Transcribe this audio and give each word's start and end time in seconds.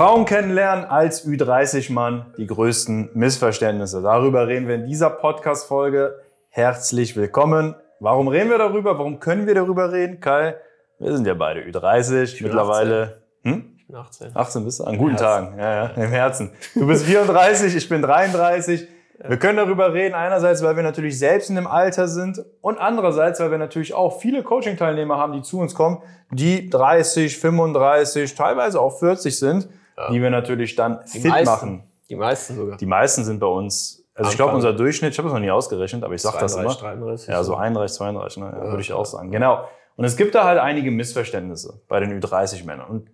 Frauen 0.00 0.24
kennenlernen 0.24 0.86
als 0.86 1.26
Ü30-Mann, 1.26 2.32
die 2.38 2.46
größten 2.46 3.10
Missverständnisse. 3.12 4.00
Darüber 4.00 4.48
reden 4.48 4.66
wir 4.66 4.76
in 4.76 4.86
dieser 4.86 5.10
Podcast-Folge. 5.10 6.18
Herzlich 6.48 7.16
willkommen. 7.16 7.74
Warum 7.98 8.28
reden 8.28 8.48
wir 8.48 8.56
darüber? 8.56 8.96
Warum 8.96 9.20
können 9.20 9.46
wir 9.46 9.54
darüber 9.54 9.92
reden? 9.92 10.18
Kai, 10.18 10.54
wir 10.98 11.14
sind 11.14 11.26
ja 11.26 11.34
beide 11.34 11.60
Ü30, 11.60 12.42
mittlerweile. 12.42 13.20
18. 13.44 13.52
Hm? 13.52 13.76
Ich 13.76 13.86
bin 13.88 13.96
18. 13.96 14.30
18 14.32 14.64
bist 14.64 14.80
du? 14.80 14.84
An 14.84 14.96
guten 14.96 15.16
Tagen, 15.18 15.58
ja, 15.58 15.84
ja, 15.84 15.90
im 16.02 16.08
Herzen. 16.08 16.50
Du 16.74 16.86
bist 16.86 17.04
34, 17.04 17.76
ich 17.76 17.86
bin 17.86 18.00
33. 18.00 18.88
Wir 19.28 19.36
können 19.36 19.58
darüber 19.58 19.92
reden, 19.92 20.14
einerseits, 20.14 20.62
weil 20.62 20.76
wir 20.76 20.82
natürlich 20.82 21.18
selbst 21.18 21.50
in 21.50 21.56
dem 21.56 21.66
Alter 21.66 22.08
sind 22.08 22.42
und 22.62 22.78
andererseits, 22.78 23.38
weil 23.38 23.50
wir 23.50 23.58
natürlich 23.58 23.92
auch 23.92 24.18
viele 24.18 24.42
Coaching-Teilnehmer 24.44 25.18
haben, 25.18 25.34
die 25.34 25.42
zu 25.42 25.58
uns 25.58 25.74
kommen, 25.74 25.98
die 26.30 26.70
30, 26.70 27.38
35, 27.38 28.34
teilweise 28.34 28.80
auch 28.80 28.98
40 28.98 29.38
sind, 29.38 29.68
ja. 30.00 30.10
die 30.10 30.22
wir 30.22 30.30
natürlich 30.30 30.76
dann 30.76 31.00
die 31.12 31.20
fit 31.20 31.30
meisten, 31.30 31.46
machen. 31.46 31.82
Die 32.08 32.16
meisten 32.16 32.56
sogar. 32.56 32.76
Die 32.76 32.86
meisten 32.86 33.24
sind 33.24 33.38
bei 33.38 33.46
uns, 33.46 34.04
also 34.14 34.18
Anfang. 34.18 34.30
ich 34.30 34.36
glaube, 34.36 34.54
unser 34.54 34.72
Durchschnitt, 34.72 35.12
ich 35.12 35.18
habe 35.18 35.28
das 35.28 35.34
noch 35.34 35.40
nie 35.40 35.50
ausgerechnet, 35.50 36.02
aber 36.04 36.14
ich 36.14 36.22
sage 36.22 36.38
das 36.40 36.56
immer. 36.56 36.74
33, 36.74 37.28
ja, 37.28 37.42
so 37.42 37.54
31, 37.54 37.96
32, 37.96 38.42
ne? 38.42 38.52
ja, 38.52 38.62
würde 38.64 38.80
ich 38.80 38.92
auch 38.92 39.06
sagen. 39.06 39.30
Genau. 39.30 39.64
Und 39.96 40.04
es 40.04 40.16
gibt 40.16 40.34
da 40.34 40.44
halt 40.44 40.58
einige 40.58 40.90
Missverständnisse 40.90 41.82
bei 41.88 42.00
den 42.00 42.18
Ü30-Männern. 42.20 42.88
Und 42.88 43.10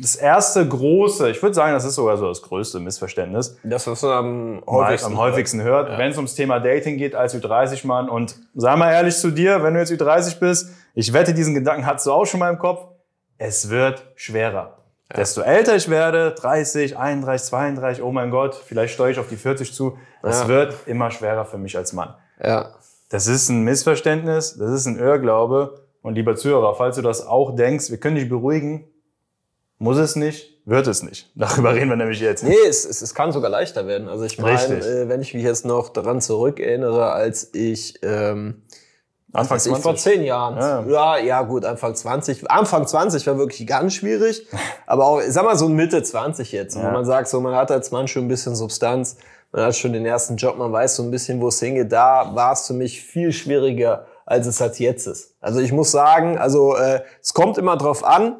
das 0.00 0.14
erste 0.16 0.66
große, 0.66 1.30
ich 1.30 1.42
würde 1.42 1.54
sagen, 1.54 1.72
das 1.72 1.84
ist 1.84 1.94
sogar 1.94 2.16
so 2.16 2.28
das 2.28 2.42
größte 2.42 2.80
Missverständnis. 2.80 3.58
Das, 3.64 3.86
was 3.86 4.02
man 4.02 4.12
am 4.12 4.62
häufigsten, 4.66 5.12
am 5.12 5.18
häufigsten 5.18 5.62
hört, 5.62 5.88
ja. 5.88 5.98
wenn 5.98 6.10
es 6.10 6.16
ums 6.16 6.34
Thema 6.34 6.60
Dating 6.60 6.98
geht 6.98 7.14
als 7.14 7.34
Ü30-Mann. 7.34 8.08
Und 8.08 8.36
sei 8.54 8.76
mal 8.76 8.92
ehrlich 8.92 9.16
zu 9.16 9.30
dir, 9.30 9.62
wenn 9.62 9.74
du 9.74 9.80
jetzt 9.80 9.92
Ü30 9.92 10.38
bist, 10.38 10.70
ich 10.94 11.12
wette, 11.12 11.32
diesen 11.32 11.54
Gedanken 11.54 11.86
hast 11.86 12.06
du 12.06 12.12
auch 12.12 12.26
schon 12.26 12.40
mal 12.40 12.50
im 12.50 12.58
Kopf. 12.58 12.86
Es 13.38 13.70
wird 13.70 14.06
schwerer. 14.14 14.76
Ja. 15.10 15.18
Desto 15.18 15.40
älter 15.42 15.76
ich 15.76 15.88
werde, 15.88 16.32
30, 16.32 16.96
31, 16.96 17.48
32, 17.48 18.02
oh 18.02 18.10
mein 18.10 18.30
Gott, 18.30 18.54
vielleicht 18.54 18.94
steuere 18.94 19.10
ich 19.10 19.18
auf 19.18 19.28
die 19.28 19.36
40 19.36 19.72
zu. 19.72 19.98
Es 20.22 20.40
ja. 20.40 20.48
wird 20.48 20.74
immer 20.86 21.10
schwerer 21.10 21.44
für 21.44 21.58
mich 21.58 21.76
als 21.76 21.92
Mann. 21.92 22.14
Ja. 22.42 22.74
Das 23.08 23.28
ist 23.28 23.48
ein 23.48 23.62
Missverständnis, 23.62 24.56
das 24.58 24.72
ist 24.72 24.86
ein 24.86 24.98
Irrglaube. 24.98 25.86
Und 26.02 26.14
lieber 26.14 26.36
Zuhörer, 26.36 26.74
falls 26.74 26.96
du 26.96 27.02
das 27.02 27.26
auch 27.26 27.54
denkst, 27.54 27.90
wir 27.90 27.98
können 27.98 28.16
dich 28.16 28.28
beruhigen, 28.28 28.88
muss 29.78 29.98
es 29.98 30.16
nicht, 30.16 30.60
wird 30.64 30.86
es 30.86 31.02
nicht. 31.02 31.30
Darüber 31.36 31.74
reden 31.74 31.88
wir 31.88 31.96
nämlich 31.96 32.20
jetzt. 32.20 32.42
Nee, 32.42 32.54
es, 32.68 32.84
es, 32.84 33.02
es 33.02 33.14
kann 33.14 33.32
sogar 33.32 33.50
leichter 33.50 33.86
werden. 33.86 34.08
Also 34.08 34.24
ich 34.24 34.38
meine, 34.38 34.78
äh, 34.78 35.08
wenn 35.08 35.20
ich 35.20 35.34
mich 35.34 35.44
jetzt 35.44 35.64
noch 35.64 35.88
daran 35.88 36.20
zurückerinnere, 36.20 37.12
als 37.12 37.54
ich 37.54 37.98
ähm, 38.02 38.62
Anfang 39.32 39.58
20? 39.58 39.82
vor 39.82 39.96
zehn 39.96 40.22
Jahren. 40.22 40.56
Ja. 40.56 40.84
ja. 40.86 41.18
ja, 41.18 41.42
gut, 41.42 41.64
Anfang 41.64 41.94
20. 41.94 42.50
Anfang 42.50 42.86
20 42.86 43.26
war 43.26 43.38
wirklich 43.38 43.66
ganz 43.66 43.94
schwierig. 43.94 44.46
Aber 44.86 45.06
auch, 45.06 45.20
sag 45.26 45.44
mal, 45.44 45.56
so 45.56 45.68
Mitte 45.68 46.02
20 46.02 46.52
jetzt, 46.52 46.76
ja. 46.76 46.84
wo 46.84 46.90
man 46.90 47.04
sagt, 47.04 47.28
so, 47.28 47.40
man 47.40 47.54
hat 47.54 47.70
als 47.70 47.90
Mann 47.90 48.08
schon 48.08 48.24
ein 48.24 48.28
bisschen 48.28 48.54
Substanz, 48.54 49.16
man 49.52 49.64
hat 49.64 49.76
schon 49.76 49.92
den 49.92 50.06
ersten 50.06 50.36
Job, 50.36 50.58
man 50.58 50.72
weiß 50.72 50.96
so 50.96 51.02
ein 51.02 51.10
bisschen, 51.10 51.40
wo 51.40 51.48
es 51.48 51.60
hingeht. 51.60 51.92
Da 51.92 52.34
war 52.34 52.52
es 52.52 52.66
für 52.66 52.72
mich 52.72 53.02
viel 53.02 53.32
schwieriger, 53.32 54.06
als 54.24 54.46
es 54.46 54.60
halt 54.60 54.78
jetzt 54.78 55.06
ist. 55.06 55.34
Also 55.40 55.60
ich 55.60 55.72
muss 55.72 55.90
sagen, 55.90 56.38
also 56.38 56.76
äh, 56.76 57.02
es 57.22 57.34
kommt 57.34 57.58
immer 57.58 57.76
drauf 57.76 58.04
an, 58.04 58.36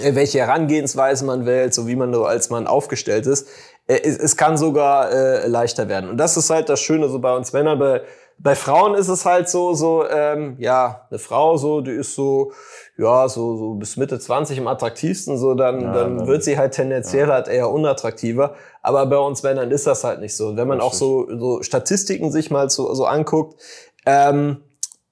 äh, 0.00 0.14
welche 0.14 0.38
Herangehensweise 0.40 1.24
man 1.24 1.46
wählt, 1.46 1.74
so 1.74 1.86
wie 1.86 1.96
man 1.96 2.10
nur 2.10 2.28
als 2.28 2.50
Mann 2.50 2.66
aufgestellt 2.66 3.26
ist. 3.26 3.48
Äh, 3.86 4.00
es, 4.02 4.18
es 4.18 4.36
kann 4.36 4.56
sogar 4.56 5.10
äh, 5.12 5.46
leichter 5.46 5.88
werden. 5.88 6.10
Und 6.10 6.18
das 6.18 6.36
ist 6.36 6.50
halt 6.50 6.68
das 6.68 6.80
Schöne 6.80 7.08
so 7.08 7.18
bei 7.18 7.34
uns 7.34 7.52
Männern. 7.52 7.78
Bei, 7.78 8.02
bei 8.38 8.54
Frauen 8.54 8.94
ist 8.94 9.08
es 9.08 9.24
halt 9.24 9.48
so, 9.48 9.72
so 9.74 10.04
ähm, 10.08 10.56
ja, 10.58 11.06
eine 11.10 11.18
Frau 11.18 11.56
so, 11.56 11.80
die 11.80 11.92
ist 11.92 12.14
so, 12.14 12.52
ja, 12.98 13.28
so, 13.28 13.56
so 13.56 13.74
bis 13.74 13.96
Mitte 13.96 14.18
20 14.18 14.58
am 14.60 14.68
attraktivsten, 14.68 15.38
so 15.38 15.54
dann, 15.54 15.80
ja, 15.80 15.92
dann, 15.92 16.18
dann 16.18 16.26
wird 16.26 16.44
sie 16.44 16.58
halt 16.58 16.74
tendenziell 16.74 17.28
ja. 17.28 17.34
halt 17.34 17.48
eher 17.48 17.70
unattraktiver. 17.70 18.54
Aber 18.82 19.06
bei 19.06 19.18
uns 19.18 19.42
Männern 19.42 19.70
ist 19.70 19.86
das 19.86 20.04
halt 20.04 20.20
nicht 20.20 20.36
so. 20.36 20.48
Und 20.48 20.56
wenn 20.58 20.68
man 20.68 20.80
auch 20.80 20.92
so, 20.92 21.26
so 21.38 21.62
Statistiken 21.62 22.30
sich 22.30 22.50
mal 22.50 22.68
so, 22.68 22.92
so 22.94 23.06
anguckt, 23.06 23.60
ähm, 24.04 24.62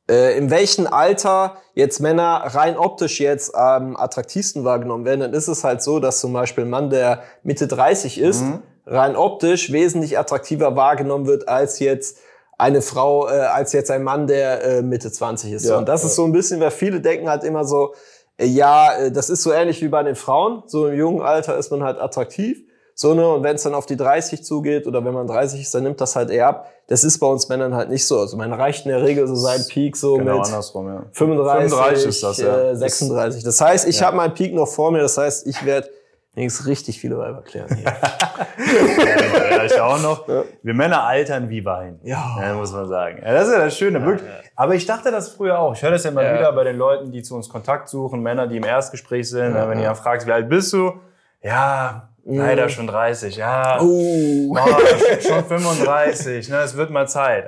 äh, 0.08 0.36
in 0.36 0.50
welchem 0.50 0.86
Alter 0.86 1.56
jetzt 1.74 2.00
Männer 2.00 2.42
rein 2.46 2.76
optisch 2.76 3.20
jetzt 3.20 3.54
am 3.54 3.88
ähm, 3.88 3.96
attraktivsten 3.96 4.64
wahrgenommen 4.64 5.06
werden, 5.06 5.20
dann 5.20 5.32
ist 5.32 5.48
es 5.48 5.64
halt 5.64 5.82
so, 5.82 5.98
dass 5.98 6.20
zum 6.20 6.32
Beispiel 6.34 6.64
ein 6.64 6.70
Mann, 6.70 6.90
der 6.90 7.22
Mitte 7.42 7.66
30 7.66 8.18
ist, 8.18 8.42
mhm. 8.42 8.62
rein 8.86 9.16
optisch 9.16 9.72
wesentlich 9.72 10.18
attraktiver 10.18 10.76
wahrgenommen 10.76 11.26
wird 11.26 11.48
als 11.48 11.78
jetzt 11.78 12.18
eine 12.58 12.82
Frau, 12.82 13.28
äh, 13.28 13.32
als 13.32 13.72
jetzt 13.72 13.90
ein 13.90 14.02
Mann, 14.02 14.26
der 14.26 14.62
äh, 14.62 14.82
Mitte 14.82 15.10
20 15.10 15.52
ist. 15.52 15.64
Ja, 15.66 15.78
und 15.78 15.88
das 15.88 16.02
ja. 16.02 16.08
ist 16.08 16.16
so 16.16 16.24
ein 16.24 16.32
bisschen, 16.32 16.60
weil 16.60 16.70
viele 16.70 17.00
denken 17.00 17.28
halt 17.28 17.44
immer 17.44 17.64
so, 17.64 17.94
äh, 18.36 18.46
ja, 18.46 18.92
äh, 18.96 19.12
das 19.12 19.30
ist 19.30 19.42
so 19.42 19.52
ähnlich 19.52 19.82
wie 19.82 19.88
bei 19.88 20.02
den 20.02 20.14
Frauen. 20.14 20.62
So 20.66 20.88
im 20.88 20.98
jungen 20.98 21.22
Alter 21.22 21.56
ist 21.56 21.70
man 21.70 21.82
halt 21.82 21.98
attraktiv. 21.98 22.62
So, 22.96 23.12
ne, 23.14 23.28
und 23.28 23.42
wenn 23.42 23.56
es 23.56 23.64
dann 23.64 23.74
auf 23.74 23.86
die 23.86 23.96
30 23.96 24.44
zugeht 24.44 24.86
oder 24.86 25.04
wenn 25.04 25.14
man 25.14 25.26
30 25.26 25.60
ist, 25.60 25.74
dann 25.74 25.82
nimmt 25.82 26.00
das 26.00 26.14
halt 26.14 26.30
eher 26.30 26.46
ab. 26.46 26.70
Das 26.86 27.02
ist 27.02 27.18
bei 27.18 27.26
uns 27.26 27.48
Männern 27.48 27.74
halt 27.74 27.90
nicht 27.90 28.06
so. 28.06 28.20
Also 28.20 28.36
man 28.36 28.52
erreicht 28.52 28.86
in 28.86 28.92
der 28.92 29.02
Regel 29.02 29.26
so 29.26 29.34
seinen 29.34 29.66
Peak 29.66 29.96
so 29.96 30.14
genau 30.14 30.38
mit 30.38 30.46
andersrum, 30.46 30.86
ja. 30.86 31.02
35, 31.12 31.72
35 31.72 32.08
ist 32.08 32.22
das, 32.22 32.38
ja. 32.38 32.70
äh, 32.70 32.76
36. 32.76 33.42
Das 33.42 33.60
heißt, 33.60 33.88
ich 33.88 33.98
ja. 33.98 34.06
habe 34.06 34.16
meinen 34.16 34.34
Peak 34.34 34.54
noch 34.54 34.68
vor 34.68 34.92
mir. 34.92 35.00
Das 35.00 35.18
heißt, 35.18 35.46
ich 35.48 35.64
werde 35.64 35.88
wenigstens 36.34 36.66
richtig 36.66 37.00
viele 37.00 37.18
Weiber 37.18 37.42
klären 37.42 37.74
hier. 37.74 37.84
ja, 39.50 39.64
ich 39.64 39.80
auch 39.80 40.00
noch. 40.00 40.28
Ja. 40.28 40.44
Wir 40.62 40.74
Männer 40.74 41.04
altern 41.04 41.48
wie 41.48 41.64
Wein. 41.64 42.00
Ja. 42.02 42.36
ja. 42.40 42.54
Muss 42.54 42.72
man 42.72 42.88
sagen. 42.88 43.22
Ja, 43.24 43.32
das 43.32 43.48
ist 43.48 43.54
ja 43.54 43.60
das 43.60 43.76
Schöne. 43.76 44.18
Aber 44.56 44.74
ich 44.74 44.86
dachte 44.86 45.10
das 45.10 45.30
früher 45.30 45.58
auch. 45.58 45.74
Ich 45.74 45.82
höre 45.82 45.92
das 45.92 46.04
ja 46.04 46.10
immer 46.10 46.22
wieder 46.22 46.52
bei 46.52 46.64
den 46.64 46.76
Leuten, 46.76 47.12
die 47.12 47.22
zu 47.22 47.34
uns 47.34 47.48
Kontakt 47.48 47.88
suchen, 47.88 48.22
Männer, 48.22 48.46
die 48.46 48.56
im 48.56 48.64
Erstgespräch 48.64 49.28
sind. 49.28 49.54
wenn 49.54 49.78
ihr 49.78 49.94
fragt, 49.94 50.26
wie 50.26 50.32
alt 50.32 50.48
bist 50.48 50.72
du? 50.72 50.94
Ja, 51.42 52.08
Leider 52.26 52.68
schon 52.70 52.86
30, 52.86 53.36
ja. 53.36 53.80
Uh. 53.82 54.56
Oh, 54.56 55.20
schon 55.20 55.44
35, 55.44 56.48
ne, 56.48 56.56
es 56.60 56.74
wird 56.76 56.90
mal 56.90 57.06
Zeit. 57.06 57.46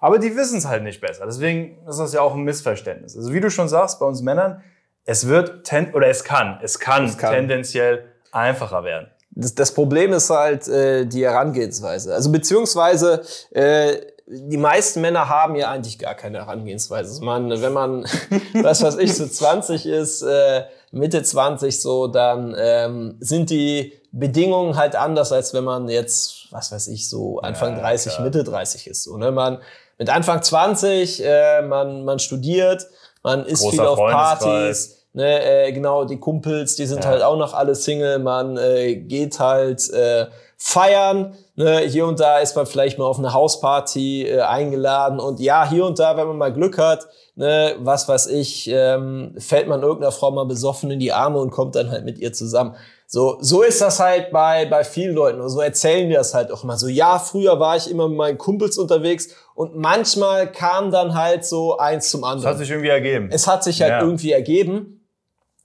Aber 0.00 0.18
die 0.18 0.36
wissen 0.36 0.58
es 0.58 0.66
halt 0.66 0.82
nicht 0.82 1.00
besser. 1.00 1.24
Deswegen 1.24 1.78
ist 1.86 1.98
das 1.98 2.12
ja 2.12 2.20
auch 2.20 2.34
ein 2.34 2.42
Missverständnis. 2.42 3.16
Also 3.16 3.32
wie 3.32 3.40
du 3.40 3.50
schon 3.50 3.68
sagst, 3.68 4.00
bei 4.00 4.06
uns 4.06 4.20
Männern, 4.22 4.62
es 5.04 5.26
wird 5.28 5.64
ten, 5.64 5.92
oder 5.94 6.08
es 6.08 6.24
kann, 6.24 6.58
es 6.62 6.78
kann, 6.78 7.06
es 7.06 7.18
kann. 7.18 7.32
tendenziell 7.32 8.04
einfacher 8.30 8.84
werden. 8.84 9.08
Das, 9.30 9.54
das 9.54 9.72
Problem 9.72 10.12
ist 10.12 10.30
halt 10.30 10.68
äh, 10.68 11.06
die 11.06 11.24
Herangehensweise. 11.24 12.14
Also 12.14 12.30
beziehungsweise 12.30 13.22
äh, 13.50 13.96
die 14.26 14.56
meisten 14.56 15.00
Männer 15.00 15.28
haben 15.28 15.56
ja 15.56 15.70
eigentlich 15.70 15.98
gar 15.98 16.14
keine 16.14 16.38
Herangehensweise. 16.38 17.10
Also 17.10 17.24
man, 17.24 17.50
wenn 17.50 17.72
man, 17.72 18.04
was 18.62 18.82
weiß 18.82 18.96
ich, 18.98 19.14
so 19.14 19.26
20 19.26 19.86
ist, 19.86 20.22
äh, 20.22 20.64
Mitte 20.90 21.22
20 21.22 21.80
so, 21.80 22.06
dann 22.06 22.54
ähm, 22.58 23.16
sind 23.20 23.50
die 23.50 23.94
Bedingungen 24.12 24.76
halt 24.76 24.94
anders, 24.94 25.32
als 25.32 25.54
wenn 25.54 25.64
man 25.64 25.88
jetzt, 25.88 26.48
was 26.50 26.70
weiß 26.70 26.88
ich, 26.88 27.08
so 27.08 27.40
Anfang 27.40 27.76
ja, 27.76 27.80
30, 27.80 28.12
klar. 28.12 28.24
Mitte 28.24 28.44
30 28.44 28.86
ist. 28.86 29.04
So, 29.04 29.16
ne? 29.16 29.32
Man 29.32 29.58
mit 29.98 30.10
Anfang 30.10 30.42
20, 30.42 31.24
äh, 31.24 31.62
man, 31.62 32.04
man 32.04 32.18
studiert, 32.18 32.86
man 33.22 33.44
ist 33.44 33.60
Großer 33.60 33.70
viel 33.70 33.86
auf 33.86 33.98
Partys. 33.98 34.98
Ne, 35.14 35.66
äh, 35.66 35.72
genau, 35.72 36.06
die 36.06 36.18
Kumpels, 36.18 36.74
die 36.74 36.86
sind 36.86 37.04
ja. 37.04 37.10
halt 37.10 37.22
auch 37.22 37.36
noch 37.36 37.52
alle 37.52 37.74
Single, 37.74 38.18
man 38.18 38.56
äh, 38.56 38.96
geht 38.96 39.38
halt 39.38 39.90
äh, 39.90 40.28
feiern, 40.56 41.34
ne, 41.54 41.80
hier 41.80 42.06
und 42.06 42.18
da 42.18 42.38
ist 42.38 42.56
man 42.56 42.64
vielleicht 42.64 42.98
mal 42.98 43.04
auf 43.04 43.18
eine 43.18 43.34
Hausparty 43.34 44.26
äh, 44.26 44.40
eingeladen 44.40 45.20
und 45.20 45.38
ja, 45.38 45.68
hier 45.68 45.84
und 45.84 45.98
da, 45.98 46.16
wenn 46.16 46.28
man 46.28 46.38
mal 46.38 46.52
Glück 46.52 46.78
hat, 46.78 47.08
ne, 47.34 47.74
was 47.80 48.08
weiß 48.08 48.28
ich, 48.28 48.70
ähm, 48.72 49.34
fällt 49.36 49.68
man 49.68 49.82
irgendeiner 49.82 50.12
Frau 50.12 50.30
mal 50.30 50.46
besoffen 50.46 50.90
in 50.90 50.98
die 50.98 51.12
Arme 51.12 51.40
und 51.40 51.50
kommt 51.50 51.74
dann 51.74 51.90
halt 51.90 52.06
mit 52.06 52.18
ihr 52.18 52.32
zusammen. 52.32 52.74
So, 53.14 53.36
so 53.42 53.60
ist 53.60 53.82
das 53.82 54.00
halt 54.00 54.30
bei, 54.30 54.64
bei 54.64 54.84
vielen 54.84 55.14
Leuten. 55.14 55.42
Und 55.42 55.50
so 55.50 55.60
erzählen 55.60 56.08
die 56.08 56.14
das 56.14 56.32
halt 56.32 56.50
auch 56.50 56.64
immer 56.64 56.78
so. 56.78 56.88
Ja, 56.88 57.18
früher 57.18 57.60
war 57.60 57.76
ich 57.76 57.90
immer 57.90 58.08
mit 58.08 58.16
meinen 58.16 58.38
Kumpels 58.38 58.78
unterwegs 58.78 59.28
und 59.54 59.76
manchmal 59.76 60.50
kam 60.50 60.90
dann 60.90 61.14
halt 61.14 61.44
so 61.44 61.76
eins 61.76 62.08
zum 62.08 62.24
anderen. 62.24 62.48
Es 62.48 62.54
hat 62.54 62.58
sich 62.58 62.70
irgendwie 62.70 62.88
ergeben. 62.88 63.28
Es 63.30 63.46
hat 63.46 63.64
sich 63.64 63.82
halt 63.82 63.90
ja. 63.90 64.00
irgendwie 64.00 64.32
ergeben. 64.32 65.06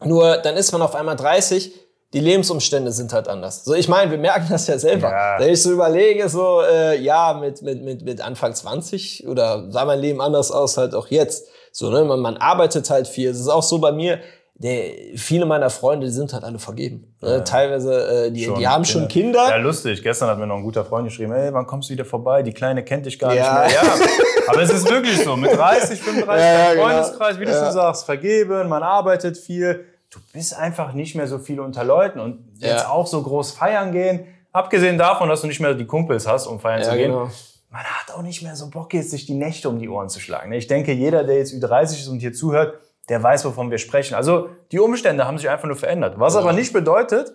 Nur 0.03 0.35
dann 0.39 0.57
ist 0.57 0.73
man 0.73 0.81
auf 0.81 0.93
einmal 0.93 1.15
30 1.15 1.71
die 2.13 2.19
Lebensumstände 2.19 2.91
sind 2.91 3.11
halt 3.11 3.27
anders. 3.27 3.65
So, 3.65 3.73
ich 3.73 3.89
meine, 3.89 4.09
wir 4.11 4.17
merken 4.17 4.47
das 4.49 4.67
ja 4.67 4.77
selber. 4.77 5.11
Ja. 5.11 5.39
Wenn 5.39 5.51
ich 5.51 5.61
so 5.61 5.71
überlege, 5.71 6.29
so, 6.29 6.61
äh, 6.61 6.97
ja, 6.99 7.33
mit, 7.33 7.61
mit, 7.61 7.81
mit, 7.83 8.01
mit 8.01 8.21
Anfang 8.21 8.55
20 8.55 9.27
oder 9.27 9.69
sah 9.71 9.83
mein 9.83 9.99
Leben 9.99 10.21
anders 10.21 10.51
aus, 10.51 10.77
halt 10.77 10.95
auch 10.95 11.07
jetzt. 11.07 11.47
So, 11.73 11.89
ne, 11.89 12.05
man, 12.05 12.21
man 12.21 12.37
arbeitet 12.37 12.89
halt 12.89 13.07
viel. 13.07 13.29
Es 13.29 13.39
ist 13.39 13.49
auch 13.49 13.63
so 13.63 13.79
bei 13.79 13.91
mir, 13.91 14.19
der, 14.59 14.91
viele 15.15 15.45
meiner 15.45 15.69
Freunde, 15.69 16.07
die 16.07 16.11
sind 16.11 16.33
halt 16.33 16.43
alle 16.43 16.57
vergeben. 16.57 17.15
Ne? 17.21 17.29
Ja. 17.29 17.39
Teilweise, 17.41 18.25
äh, 18.25 18.31
die, 18.31 18.45
schon 18.45 18.59
die 18.59 18.67
haben 18.67 18.83
Kinder. 18.83 18.99
schon 18.99 19.07
Kinder. 19.07 19.49
Ja, 19.49 19.57
lustig. 19.57 20.01
Gestern 20.01 20.29
hat 20.29 20.39
mir 20.39 20.47
noch 20.47 20.57
ein 20.57 20.63
guter 20.63 20.83
Freund 20.83 21.07
geschrieben, 21.07 21.31
ey, 21.33 21.53
wann 21.53 21.67
kommst 21.67 21.89
du 21.89 21.93
wieder 21.93 22.05
vorbei? 22.05 22.41
Die 22.41 22.53
Kleine 22.53 22.83
kennt 22.83 23.05
dich 23.05 23.19
gar 23.19 23.33
ja. 23.35 23.65
nicht 23.65 23.75
mehr. 23.75 23.83
Ja, 23.83 24.07
aber 24.47 24.61
es 24.61 24.71
ist 24.71 24.89
wirklich 24.89 25.23
so. 25.23 25.37
Mit 25.37 25.51
30, 25.55 25.99
35 25.99 26.45
ja, 26.45 26.73
genau. 26.73 26.83
Freundeskreis, 26.83 27.39
wie 27.39 27.45
du 27.45 27.53
schon 27.53 27.71
sagst, 27.71 28.05
vergeben, 28.05 28.67
man 28.67 28.81
arbeitet 28.83 29.37
viel 29.37 29.85
du 30.09 30.19
bist 30.33 30.55
einfach 30.55 30.93
nicht 30.93 31.15
mehr 31.15 31.27
so 31.27 31.39
viel 31.39 31.59
unter 31.59 31.83
Leuten 31.83 32.19
und 32.19 32.39
jetzt 32.59 32.83
ja. 32.83 32.89
auch 32.89 33.07
so 33.07 33.21
groß 33.21 33.51
feiern 33.51 33.91
gehen. 33.91 34.25
Abgesehen 34.51 34.97
davon, 34.97 35.29
dass 35.29 35.41
du 35.41 35.47
nicht 35.47 35.59
mehr 35.59 35.73
die 35.73 35.85
Kumpels 35.85 36.27
hast, 36.27 36.47
um 36.47 36.59
feiern 36.59 36.81
ja, 36.81 36.89
zu 36.89 36.95
gehen. 36.95 37.11
Genau. 37.11 37.29
Man 37.69 37.83
hat 37.83 38.15
auch 38.15 38.21
nicht 38.21 38.41
mehr 38.41 38.55
so 38.55 38.69
Bock, 38.69 38.93
jetzt 38.93 39.11
sich 39.11 39.25
die 39.25 39.33
Nächte 39.33 39.67
um 39.69 39.77
die 39.77 39.89
Ohren 39.89 40.09
zu 40.09 40.19
schlagen. 40.19 40.51
Ich 40.53 40.67
denke, 40.67 40.93
jeder, 40.93 41.23
der 41.23 41.37
jetzt 41.37 41.53
Ü30 41.53 41.83
ist 41.99 42.07
und 42.07 42.19
hier 42.19 42.33
zuhört, 42.33 42.79
der 43.09 43.23
weiß, 43.23 43.45
wovon 43.45 43.71
wir 43.71 43.77
sprechen. 43.77 44.15
Also 44.15 44.49
die 44.71 44.79
Umstände 44.79 45.25
haben 45.25 45.37
sich 45.37 45.49
einfach 45.49 45.67
nur 45.67 45.77
verändert. 45.77 46.19
Was 46.19 46.33
ja. 46.33 46.41
aber 46.41 46.53
nicht 46.53 46.73
bedeutet, 46.73 47.33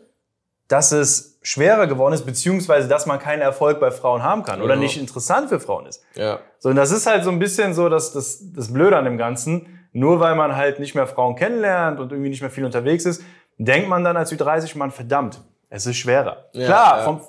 dass 0.68 0.92
es 0.92 1.38
schwerer 1.42 1.86
geworden 1.86 2.14
ist, 2.14 2.24
beziehungsweise 2.24 2.88
dass 2.88 3.06
man 3.06 3.18
keinen 3.18 3.42
Erfolg 3.42 3.80
bei 3.80 3.90
Frauen 3.90 4.22
haben 4.22 4.42
kann 4.42 4.60
oder 4.60 4.74
genau. 4.74 4.84
nicht 4.84 4.98
interessant 4.98 5.48
für 5.48 5.60
Frauen 5.60 5.86
ist. 5.86 6.02
Ja. 6.14 6.38
So, 6.58 6.70
und 6.70 6.76
das 6.76 6.92
ist 6.92 7.06
halt 7.06 7.24
so 7.24 7.30
ein 7.30 7.38
bisschen 7.38 7.74
so 7.74 7.88
das, 7.88 8.12
das, 8.12 8.40
das 8.52 8.72
Blöde 8.72 8.96
an 8.96 9.04
dem 9.04 9.18
Ganzen. 9.18 9.78
Nur 9.92 10.20
weil 10.20 10.34
man 10.34 10.56
halt 10.56 10.78
nicht 10.78 10.94
mehr 10.94 11.06
Frauen 11.06 11.36
kennenlernt 11.36 12.00
und 12.00 12.12
irgendwie 12.12 12.30
nicht 12.30 12.40
mehr 12.40 12.50
viel 12.50 12.64
unterwegs 12.64 13.04
ist, 13.04 13.22
denkt 13.58 13.88
man 13.88 14.04
dann 14.04 14.16
als 14.16 14.32
Ü30 14.32 14.78
man 14.78 14.90
verdammt, 14.90 15.42
es 15.68 15.86
ist 15.86 15.96
schwerer. 15.96 16.48
Ja, 16.52 16.66
Klar, 16.66 16.98
ja. 16.98 17.04
Vom, 17.04 17.20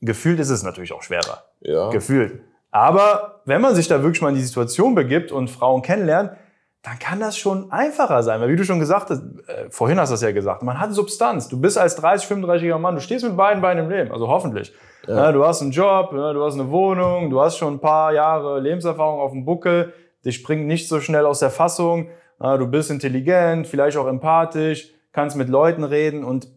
gefühlt 0.00 0.38
ist 0.38 0.50
es 0.50 0.62
natürlich 0.62 0.92
auch 0.92 1.02
schwerer. 1.02 1.44
Ja. 1.60 1.90
Gefühlt. 1.90 2.40
Aber 2.70 3.40
wenn 3.44 3.60
man 3.60 3.74
sich 3.74 3.88
da 3.88 4.02
wirklich 4.02 4.22
mal 4.22 4.28
in 4.28 4.34
die 4.36 4.42
Situation 4.42 4.94
begibt 4.94 5.32
und 5.32 5.48
Frauen 5.50 5.82
kennenlernt, 5.82 6.32
dann 6.86 7.00
kann 7.00 7.18
das 7.18 7.36
schon 7.36 7.72
einfacher 7.72 8.22
sein. 8.22 8.40
Weil 8.40 8.48
wie 8.48 8.54
du 8.54 8.64
schon 8.64 8.78
gesagt 8.78 9.10
hast, 9.10 9.20
äh, 9.48 9.68
vorhin 9.70 9.98
hast 9.98 10.10
du 10.10 10.12
das 10.12 10.22
ja 10.22 10.30
gesagt, 10.30 10.62
man 10.62 10.78
hat 10.78 10.92
Substanz. 10.92 11.48
Du 11.48 11.60
bist 11.60 11.76
als 11.76 11.96
30, 11.96 12.30
35-jähriger 12.30 12.78
Mann, 12.78 12.94
du 12.94 13.00
stehst 13.00 13.24
mit 13.24 13.36
beiden 13.36 13.60
Beinen 13.60 13.86
im 13.86 13.90
Leben, 13.90 14.12
also 14.12 14.28
hoffentlich. 14.28 14.72
Ja. 15.08 15.16
Ja, 15.16 15.32
du 15.32 15.44
hast 15.44 15.62
einen 15.62 15.72
Job, 15.72 16.12
ja, 16.12 16.32
du 16.32 16.44
hast 16.44 16.54
eine 16.54 16.70
Wohnung, 16.70 17.28
du 17.28 17.40
hast 17.40 17.56
schon 17.56 17.74
ein 17.74 17.80
paar 17.80 18.12
Jahre 18.12 18.60
Lebenserfahrung 18.60 19.18
auf 19.18 19.32
dem 19.32 19.44
Buckel, 19.44 19.94
dich 20.24 20.36
springt 20.36 20.68
nicht 20.68 20.88
so 20.88 21.00
schnell 21.00 21.26
aus 21.26 21.40
der 21.40 21.50
Fassung, 21.50 22.08
du 22.38 22.66
bist 22.68 22.90
intelligent, 22.90 23.66
vielleicht 23.66 23.96
auch 23.96 24.06
empathisch, 24.06 24.92
kannst 25.12 25.36
mit 25.36 25.48
Leuten 25.48 25.82
reden 25.82 26.22
und 26.22 26.48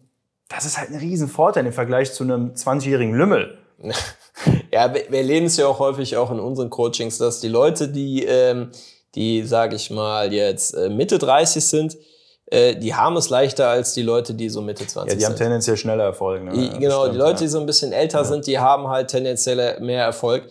das 0.47 0.65
ist 0.65 0.77
halt 0.77 0.89
ein 0.89 0.97
Riesenvorteil 0.97 1.65
im 1.65 1.73
Vergleich 1.73 2.13
zu 2.13 2.23
einem 2.23 2.53
20-jährigen 2.53 3.15
Lümmel. 3.15 3.57
Ja, 4.71 4.93
wir 4.93 5.11
erleben 5.11 5.47
es 5.47 5.57
ja 5.57 5.67
auch 5.67 5.79
häufig 5.79 6.15
auch 6.15 6.31
in 6.31 6.39
unseren 6.39 6.69
Coachings, 6.69 7.17
dass 7.17 7.41
die 7.41 7.49
Leute, 7.49 7.89
die, 7.89 8.23
ähm, 8.23 8.69
die 9.15 9.43
sage 9.43 9.75
ich 9.75 9.89
mal, 9.89 10.31
jetzt 10.31 10.73
äh, 10.73 10.89
Mitte 10.89 11.17
30 11.17 11.65
sind, 11.65 11.97
äh, 12.47 12.75
die 12.75 12.95
haben 12.95 13.15
es 13.17 13.29
leichter 13.29 13.67
als 13.67 13.93
die 13.93 14.01
Leute, 14.01 14.33
die 14.33 14.49
so 14.49 14.61
Mitte 14.61 14.85
20 14.85 14.93
sind. 14.93 15.07
Ja, 15.09 15.15
die 15.15 15.21
sind. 15.21 15.29
haben 15.29 15.37
tendenziell 15.37 15.77
schneller 15.77 16.05
Erfolg. 16.05 16.43
Ne? 16.43 16.51
Die, 16.51 16.79
genau, 16.79 17.01
stimmt, 17.01 17.15
die 17.15 17.19
Leute, 17.19 17.31
ja. 17.33 17.39
die 17.39 17.47
so 17.47 17.59
ein 17.59 17.65
bisschen 17.65 17.91
älter 17.91 18.19
ja. 18.19 18.23
sind, 18.23 18.47
die 18.47 18.59
haben 18.59 18.87
halt 18.87 19.09
tendenziell 19.09 19.79
mehr 19.79 20.03
Erfolg. 20.03 20.43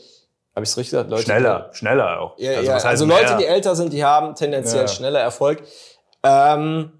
Habe 0.54 0.64
ich 0.64 0.70
es 0.70 0.76
richtig 0.76 0.90
gesagt? 0.92 1.10
Leute, 1.10 1.22
schneller, 1.22 1.70
die, 1.72 1.76
schneller 1.76 2.20
auch. 2.20 2.38
Ja, 2.38 2.58
also, 2.58 2.88
also 2.88 3.04
Leute, 3.04 3.36
die 3.38 3.46
älter 3.46 3.76
sind, 3.76 3.92
die 3.92 4.04
haben 4.04 4.34
tendenziell 4.34 4.88
schneller 4.88 5.20
Erfolg. 5.20 5.62
Ähm, 6.24 6.92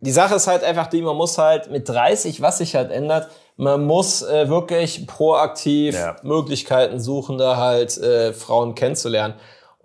die 0.00 0.12
Sache 0.12 0.34
ist 0.34 0.46
halt 0.46 0.62
einfach 0.62 0.86
die, 0.88 1.00
man 1.00 1.16
muss 1.16 1.38
halt 1.38 1.70
mit 1.70 1.88
30, 1.88 2.42
was 2.42 2.58
sich 2.58 2.74
halt 2.74 2.90
ändert, 2.90 3.28
man 3.56 3.84
muss 3.84 4.22
äh, 4.22 4.50
wirklich 4.50 5.06
proaktiv. 5.06 5.96
Möglichkeiten 6.22 7.00
suchen, 7.00 7.38
da 7.38 7.56
halt 7.56 7.96
äh, 7.96 8.34
Frauen 8.34 8.74
kennenzulernen. 8.74 9.34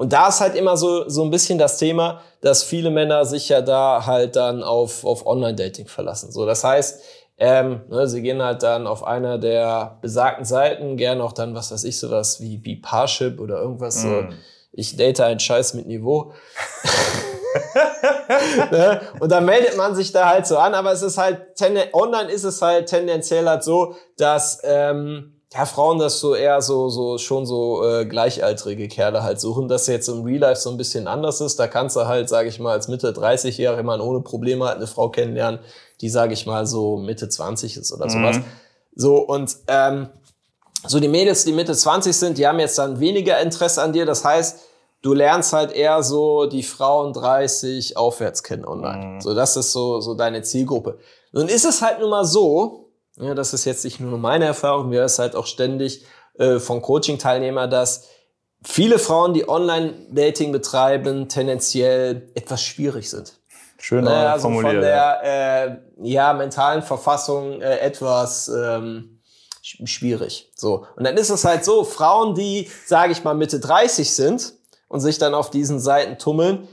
Und 0.01 0.13
da 0.13 0.30
ist 0.30 0.42
halt 0.42 0.56
immer 0.56 0.77
so, 0.77 1.07
so 1.07 1.21
ein 1.24 1.30
bisschen 1.30 1.59
das 1.59 1.77
Thema, 1.77 2.24
dass 2.42 2.63
viele 2.63 2.89
Männer 2.89 3.24
sich 3.24 3.50
ja 3.50 3.62
da 3.62 4.03
halt 4.07 4.36
dann 4.36 4.63
auf, 4.63 5.06
auf 5.06 5.27
Online-Dating 5.27 5.86
verlassen. 5.86 6.31
So, 6.31 6.48
das 6.48 6.63
heißt, 6.63 7.03
ähm, 7.38 7.81
ne, 7.88 8.07
sie 8.07 8.24
gehen 8.24 8.42
halt 8.42 8.63
dann 8.63 8.88
auf 8.88 9.03
einer 9.03 9.38
der 9.38 10.00
besagten 10.01 10.44
Seiten, 10.44 10.98
gerne 10.98 11.24
auch 11.24 11.33
dann, 11.33 11.53
was 11.53 11.71
weiß 11.71 11.83
ich, 11.83 12.00
sowas 12.00 12.42
wie, 12.42 12.65
wie 12.65 12.77
Parship 12.77 13.39
oder 13.39 13.62
irgendwas 13.62 13.98
mm. 13.98 14.07
so. 14.07 14.24
Ich 14.71 14.98
date 14.98 15.21
einen 15.21 15.39
Scheiß 15.39 15.75
mit 15.75 15.86
Niveau. 15.86 16.33
ne? 18.71 19.01
Und 19.19 19.31
dann 19.31 19.45
meldet 19.45 19.77
man 19.77 19.94
sich 19.94 20.12
da 20.12 20.30
halt 20.30 20.48
so 20.48 20.57
an, 20.57 20.74
aber 20.74 20.94
es 20.94 21.03
ist 21.03 21.19
halt, 21.19 21.42
online 21.94 22.31
ist 22.31 22.44
es 22.44 22.59
halt 22.63 22.89
tendenziell 22.89 23.48
halt 23.48 23.63
so, 23.63 23.95
dass 24.18 24.62
ähm, 24.63 25.41
ja, 25.53 25.65
Frauen 25.65 26.00
das 26.00 26.19
so 26.19 26.33
eher 26.33 26.62
so, 26.62 26.88
so 26.88 27.18
schon 27.18 27.45
so 27.45 27.86
äh, 27.86 28.06
gleichaltrige 28.06 28.88
Kerle 28.88 29.21
halt 29.21 29.42
suchen, 29.42 29.68
dass 29.68 29.88
jetzt 29.88 30.07
im 30.07 30.24
Real 30.24 30.39
Life 30.39 30.62
so 30.62 30.69
ein 30.69 30.77
bisschen 30.77 31.07
anders 31.07 31.42
ist. 31.42 31.59
Da 31.59 31.68
kannst 31.68 31.98
du 31.98 32.06
halt, 32.07 32.30
sage 32.30 32.48
ich 32.48 32.59
mal, 32.59 32.71
als 32.71 32.88
Mitte 32.88 33.12
30-Jährige 33.12 33.83
man 33.83 34.00
ohne 34.00 34.21
Probleme 34.21 34.65
halt 34.65 34.77
eine 34.77 34.88
Frau 34.88 35.09
kennenlernen, 35.09 35.59
die, 36.00 36.09
sage 36.09 36.33
ich 36.33 36.45
mal, 36.45 36.65
so 36.65 36.95
Mitte 36.95 37.27
20 37.27 37.75
ist 37.75 37.92
oder 37.92 38.09
sowas. 38.09 38.38
Mhm. 38.38 38.45
So, 38.95 39.18
und 39.18 39.57
ähm, 39.68 40.07
so 40.88 41.01
die 41.01 41.09
Mädels, 41.09 41.44
die 41.44 41.51
Mitte 41.51 41.75
20 41.75 42.15
sind, 42.15 42.38
die 42.38 42.48
haben 42.48 42.59
jetzt 42.59 42.77
dann 42.77 43.01
weniger 43.01 43.39
Interesse 43.42 43.81
an 43.81 43.92
dir. 43.92 44.06
Das 44.06 44.24
heißt, 44.24 44.59
du 45.01 45.13
lernst 45.13 45.51
halt 45.51 45.74
eher 45.74 46.01
so 46.01 46.45
die 46.45 46.63
Frauen 46.63 47.12
30 47.12 47.98
aufwärts 47.98 48.44
kennen 48.44 48.63
online. 48.63 49.06
Mhm. 49.06 49.21
So, 49.21 49.33
das 49.33 49.57
ist 49.57 49.74
so, 49.74 50.00
so 50.00 50.13
deine 50.13 50.44
Zielgruppe. 50.44 50.98
Nun 51.33 51.50
ist 51.50 51.65
es 51.65 51.81
halt 51.81 52.00
nun 52.00 52.09
mal 52.09 52.25
so, 52.25 52.81
ja, 53.18 53.36
das 53.36 53.54
ist 53.54 53.66
jetzt 53.66 53.84
nicht 53.84 54.00
nur 54.00 54.18
meine 54.18 54.46
Erfahrung, 54.46 54.92
wir 54.92 55.00
hören 55.00 55.06
es 55.06 55.19
halt 55.19 55.36
auch 55.36 55.46
ständig 55.46 56.06
äh, 56.38 56.60
von 56.60 56.81
Coaching-Teilnehmern, 56.81 57.69
dass 57.69 58.08
viele 58.63 59.00
Frauen, 59.00 59.34
die 59.34 59.48
Online-Dating 59.48 60.52
betreiben, 60.52 61.28
tendenziell 61.28 62.30
etwas 62.36 62.62
schwierig 62.62 63.10
sind. 63.10 63.40
Schön 63.78 64.06
äh, 64.06 64.10
also 64.10 64.44
formuliert. 64.44 64.74
Von 64.74 64.81
der 64.81 65.22
äh, 65.24 66.08
ja, 66.08 66.34
mentalen 66.34 66.84
Verfassung 66.84 67.62
äh, 67.62 67.80
etwas 67.80 68.48
ähm, 68.48 69.19
schwierig. 69.62 70.52
So. 70.56 70.86
Und 70.96 71.04
dann 71.04 71.18
ist 71.18 71.30
es 71.30 71.46
halt 71.46 71.66
so, 71.66 71.84
Frauen, 71.84 72.36
die, 72.36 72.69
sage 72.86 73.12
ich 73.12 73.24
mal, 73.24 73.34
Mitte 73.34 73.60
30 73.60 74.13
sind, 74.13 74.54
und 74.92 75.00
sich 75.00 75.18
dann 75.18 75.34
auf 75.34 75.50
diesen 75.50 75.80
Seiten 75.80 76.18
tummeln, 76.18 76.68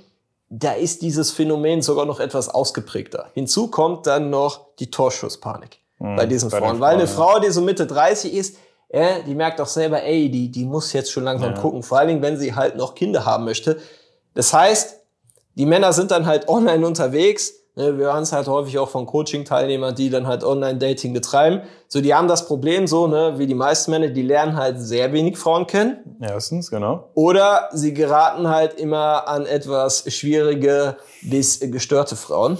da 0.50 0.72
ist 0.72 1.02
dieses 1.02 1.30
Phänomen 1.30 1.82
sogar 1.82 2.04
noch 2.04 2.18
etwas 2.18 2.48
ausgeprägter. 2.48 3.30
Hinzu 3.34 3.68
kommt 3.68 4.08
dann 4.08 4.28
noch 4.28 4.74
die 4.80 4.90
Torschusspanik 4.90 5.78
mhm, 5.98 6.16
bei 6.16 6.26
diesen 6.26 6.50
bei 6.50 6.58
Frauen. 6.58 6.70
Frauen. 6.70 6.80
Weil 6.80 6.94
eine 6.94 7.04
ja. 7.04 7.08
Frau, 7.08 7.38
die 7.38 7.50
so 7.50 7.60
Mitte 7.60 7.86
30 7.86 8.34
ist, 8.34 8.56
äh, 8.88 9.22
die 9.26 9.34
merkt 9.34 9.60
doch 9.60 9.66
selber, 9.66 10.02
ey, 10.02 10.30
die, 10.30 10.50
die 10.50 10.64
muss 10.64 10.92
jetzt 10.92 11.12
schon 11.12 11.24
langsam 11.24 11.54
ja. 11.54 11.60
gucken. 11.60 11.82
Vor 11.82 11.98
allen 11.98 12.08
Dingen, 12.08 12.22
wenn 12.22 12.36
sie 12.36 12.54
halt 12.54 12.76
noch 12.76 12.94
Kinder 12.94 13.24
haben 13.24 13.44
möchte. 13.44 13.78
Das 14.34 14.52
heißt, 14.52 14.96
die 15.56 15.66
Männer 15.66 15.92
sind 15.92 16.10
dann 16.10 16.26
halt 16.26 16.48
online 16.48 16.86
unterwegs 16.86 17.52
Ne, 17.78 17.96
wir 17.96 18.06
hören 18.06 18.24
es 18.24 18.32
halt 18.32 18.48
häufig 18.48 18.76
auch 18.80 18.88
von 18.88 19.06
Coaching-Teilnehmern, 19.06 19.94
die 19.94 20.10
dann 20.10 20.26
halt 20.26 20.42
Online-Dating 20.42 21.12
betreiben. 21.12 21.60
So, 21.86 22.00
die 22.00 22.12
haben 22.12 22.26
das 22.26 22.48
Problem 22.48 22.88
so, 22.88 23.06
ne, 23.06 23.34
wie 23.36 23.46
die 23.46 23.54
meisten 23.54 23.92
Männer, 23.92 24.08
die 24.08 24.22
lernen 24.22 24.56
halt 24.56 24.80
sehr 24.80 25.12
wenig 25.12 25.38
Frauen 25.38 25.68
kennen. 25.68 26.16
Erstens, 26.20 26.72
genau. 26.72 27.08
Oder 27.14 27.68
sie 27.72 27.94
geraten 27.94 28.48
halt 28.48 28.74
immer 28.80 29.28
an 29.28 29.46
etwas 29.46 30.12
schwierige 30.12 30.96
bis 31.22 31.60
gestörte 31.60 32.16
Frauen 32.16 32.58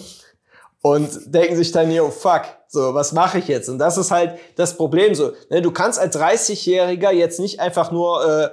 und 0.83 1.35
denken 1.35 1.57
sich 1.57 1.73
dann, 1.73 1.91
yo, 1.91 2.11
fuck, 2.11 2.43
so, 2.69 2.95
was 2.95 3.13
mache 3.13 3.39
ich 3.39 3.49
jetzt? 3.49 3.69
Und 3.69 3.79
das 3.79 3.99
ist 3.99 4.11
halt 4.11 4.39
das 4.57 4.77
Problem 4.77 5.15
so. 5.15 5.33
Ne, 5.51 5.63
du 5.63 5.71
kannst 5.71 5.99
als 5.99 6.17
30-Jähriger 6.17 7.11
jetzt 7.11 7.41
nicht 7.41 7.61
einfach 7.61 7.91
nur 7.91 8.25
äh, 8.25 8.49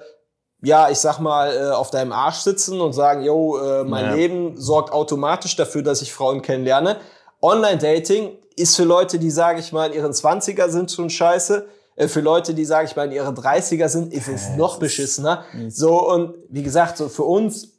ja, 0.65 0.89
ich 0.89 0.97
sag 0.97 1.19
mal, 1.19 1.55
äh, 1.55 1.71
auf 1.71 1.91
deinem 1.91 2.11
Arsch 2.11 2.37
sitzen 2.37 2.81
und 2.81 2.93
sagen, 2.93 3.23
yo, 3.23 3.57
äh, 3.57 3.83
mein 3.83 4.05
ja. 4.05 4.13
Leben 4.15 4.59
sorgt 4.59 4.91
automatisch 4.91 5.55
dafür, 5.55 5.83
dass 5.83 6.01
ich 6.01 6.11
Frauen 6.11 6.41
kennenlerne. 6.41 6.97
Online-Dating 7.41 8.37
ist 8.55 8.75
für 8.75 8.83
Leute, 8.83 9.19
die, 9.19 9.31
sage 9.31 9.59
ich 9.59 9.71
mal, 9.71 9.87
in 9.87 9.93
ihren 9.93 10.11
20er 10.11 10.69
sind 10.69 10.91
schon 10.91 11.09
scheiße. 11.09 11.67
Äh, 11.95 12.07
für 12.07 12.21
Leute, 12.21 12.53
die, 12.53 12.65
sage 12.65 12.87
ich 12.87 12.95
mal, 12.95 13.05
in 13.05 13.11
ihren 13.11 13.35
30er 13.35 13.87
sind, 13.87 14.11
ist 14.11 14.27
es 14.27 14.49
noch 14.57 14.79
beschissener. 14.79 15.45
So, 15.69 16.09
und 16.09 16.35
wie 16.49 16.63
gesagt, 16.63 16.97
so 16.97 17.09
für 17.09 17.23
uns, 17.23 17.74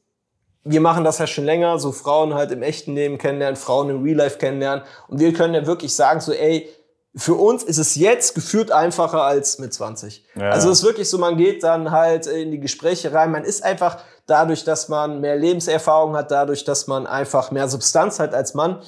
wir 0.66 0.80
machen 0.80 1.04
das 1.04 1.18
ja 1.18 1.26
schon 1.26 1.44
länger, 1.44 1.78
so 1.78 1.92
Frauen 1.92 2.34
halt 2.34 2.50
im 2.50 2.62
echten 2.62 2.94
Leben 2.94 3.18
kennenlernen, 3.18 3.56
Frauen 3.56 3.88
im 3.88 4.02
Real 4.02 4.16
Life 4.16 4.38
kennenlernen. 4.38 4.84
Und 5.08 5.20
wir 5.20 5.32
können 5.32 5.54
ja 5.54 5.66
wirklich 5.66 5.94
sagen, 5.94 6.20
so, 6.20 6.32
ey, 6.32 6.68
für 7.14 7.34
uns 7.34 7.62
ist 7.62 7.78
es 7.78 7.94
jetzt 7.94 8.34
gefühlt 8.34 8.70
einfacher 8.70 9.22
als 9.22 9.58
mit 9.58 9.72
20. 9.72 10.24
Ja. 10.34 10.50
Also 10.50 10.70
es 10.70 10.80
ist 10.80 10.84
wirklich 10.84 11.08
so, 11.08 11.18
man 11.18 11.36
geht 11.36 11.62
dann 11.62 11.90
halt 11.90 12.26
in 12.26 12.50
die 12.50 12.60
Gespräche 12.60 13.12
rein. 13.12 13.30
Man 13.30 13.44
ist 13.44 13.64
einfach 13.64 13.98
dadurch, 14.26 14.64
dass 14.64 14.88
man 14.88 15.20
mehr 15.20 15.36
Lebenserfahrung 15.36 16.16
hat, 16.16 16.30
dadurch, 16.30 16.64
dass 16.64 16.88
man 16.88 17.06
einfach 17.06 17.50
mehr 17.50 17.68
Substanz 17.68 18.18
hat 18.18 18.34
als 18.34 18.54
Mann, 18.54 18.82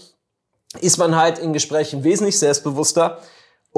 ist 0.81 0.99
man 0.99 1.17
halt 1.17 1.39
in 1.39 1.53
Gesprächen 1.53 2.05
wesentlich 2.05 2.39
selbstbewusster 2.39 3.19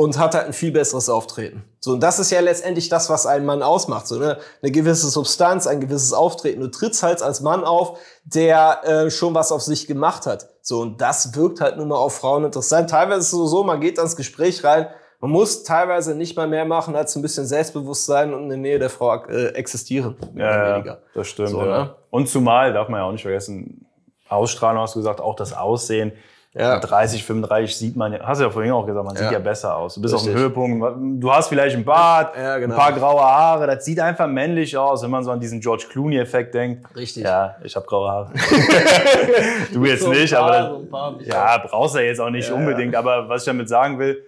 und 0.00 0.19
hat 0.19 0.35
halt 0.35 0.47
ein 0.47 0.54
viel 0.54 0.73
besseres 0.73 1.11
Auftreten. 1.11 1.62
So, 1.78 1.92
und 1.92 2.02
das 2.02 2.19
ist 2.19 2.30
ja 2.30 2.40
letztendlich 2.40 2.88
das, 2.88 3.11
was 3.11 3.26
einen 3.26 3.45
Mann 3.45 3.62
ausmacht. 3.62 4.07
So, 4.07 4.19
ne? 4.19 4.38
Eine 4.62 4.73
gewisse 4.73 5.11
Substanz, 5.11 5.66
ein 5.66 5.78
gewisses 5.78 6.14
Auftreten. 6.14 6.62
Du 6.62 6.71
trittst 6.71 7.02
halt 7.02 7.21
als 7.21 7.42
Mann 7.42 7.64
auf, 7.64 7.99
der 8.25 8.80
äh, 8.85 9.11
schon 9.11 9.35
was 9.35 9.52
auf 9.52 9.61
sich 9.61 9.87
gemacht 9.87 10.25
hat. 10.25 10.49
So, 10.62 10.80
und 10.80 11.02
das 11.02 11.37
wirkt 11.37 11.61
halt 11.61 11.76
nun 11.76 11.88
mal 11.88 11.97
auf 11.97 12.14
Frauen 12.14 12.45
interessant. 12.45 12.88
Teilweise 12.88 13.21
ist 13.21 13.33
es 13.33 13.50
so, 13.50 13.62
man 13.62 13.78
geht 13.83 13.99
ans 13.99 14.16
Gespräch 14.16 14.64
rein, 14.64 14.87
man 15.21 15.33
muss 15.33 15.64
teilweise 15.64 16.14
nicht 16.14 16.35
mal 16.35 16.49
mehr 16.49 16.64
machen, 16.64 16.97
als 16.97 17.14
ein 17.14 17.21
bisschen 17.21 17.45
Selbstbewusstsein 17.45 18.33
und 18.33 18.45
in 18.45 18.49
der 18.49 18.59
Nähe 18.59 18.78
der 18.78 18.88
Frau 18.88 19.23
äh, 19.26 19.49
existieren. 19.49 20.16
Ja, 20.35 20.78
ja, 20.78 20.99
das 21.12 21.28
stimmt. 21.28 21.50
So, 21.50 21.61
ja. 21.61 21.85
ne? 21.85 21.95
Und 22.09 22.26
zumal, 22.30 22.73
darf 22.73 22.88
man 22.88 23.00
ja 23.00 23.07
auch 23.07 23.12
nicht 23.12 23.21
vergessen, 23.21 23.85
Ausstrahlung 24.30 24.80
hast 24.80 24.95
du 24.95 25.00
gesagt, 25.00 25.21
auch 25.21 25.37
das 25.37 25.52
Aussehen 25.52 26.12
ja. 26.52 26.80
30, 26.80 27.25
35 27.25 27.76
sieht 27.76 27.97
man, 27.97 28.19
hast 28.21 28.40
du 28.40 28.45
ja 28.45 28.50
vorhin 28.50 28.73
auch 28.73 28.85
gesagt, 28.85 29.04
man 29.04 29.14
ja. 29.14 29.23
sieht 29.23 29.33
ja 29.33 29.38
besser 29.38 29.76
aus. 29.76 29.95
Du 29.95 30.02
bist 30.02 30.14
Richtig. 30.14 30.30
auf 30.30 30.35
dem 30.35 30.42
Höhepunkt, 30.42 31.23
du 31.23 31.33
hast 31.33 31.49
vielleicht 31.49 31.76
einen 31.76 31.85
Bart, 31.85 32.37
ja, 32.37 32.59
genau. 32.59 32.75
ein 32.75 32.80
paar 32.80 32.92
graue 32.92 33.23
Haare, 33.23 33.66
das 33.69 33.85
sieht 33.85 34.00
einfach 34.00 34.26
männlich 34.26 34.76
aus, 34.76 35.02
wenn 35.02 35.11
man 35.11 35.23
so 35.23 35.30
an 35.30 35.38
diesen 35.38 35.61
George 35.61 35.87
Clooney-Effekt 35.90 36.54
denkt. 36.54 36.85
Richtig. 36.97 37.23
Ja, 37.23 37.57
ich 37.62 37.76
habe 37.76 37.87
graue 37.87 38.11
Haare. 38.11 38.33
du 39.73 39.85
jetzt 39.85 40.02
so 40.02 40.11
nicht, 40.11 40.33
paar, 40.33 40.42
aber 40.42 40.80
das, 40.88 41.25
so 41.25 41.30
ja, 41.30 41.59
brauchst 41.59 41.95
du 41.95 42.04
jetzt 42.04 42.21
auch 42.21 42.30
nicht 42.30 42.50
unbedingt. 42.50 42.97
Aber 42.97 43.28
was 43.28 43.42
ich 43.42 43.47
damit 43.47 43.69
sagen 43.69 44.00
will, 44.00 44.25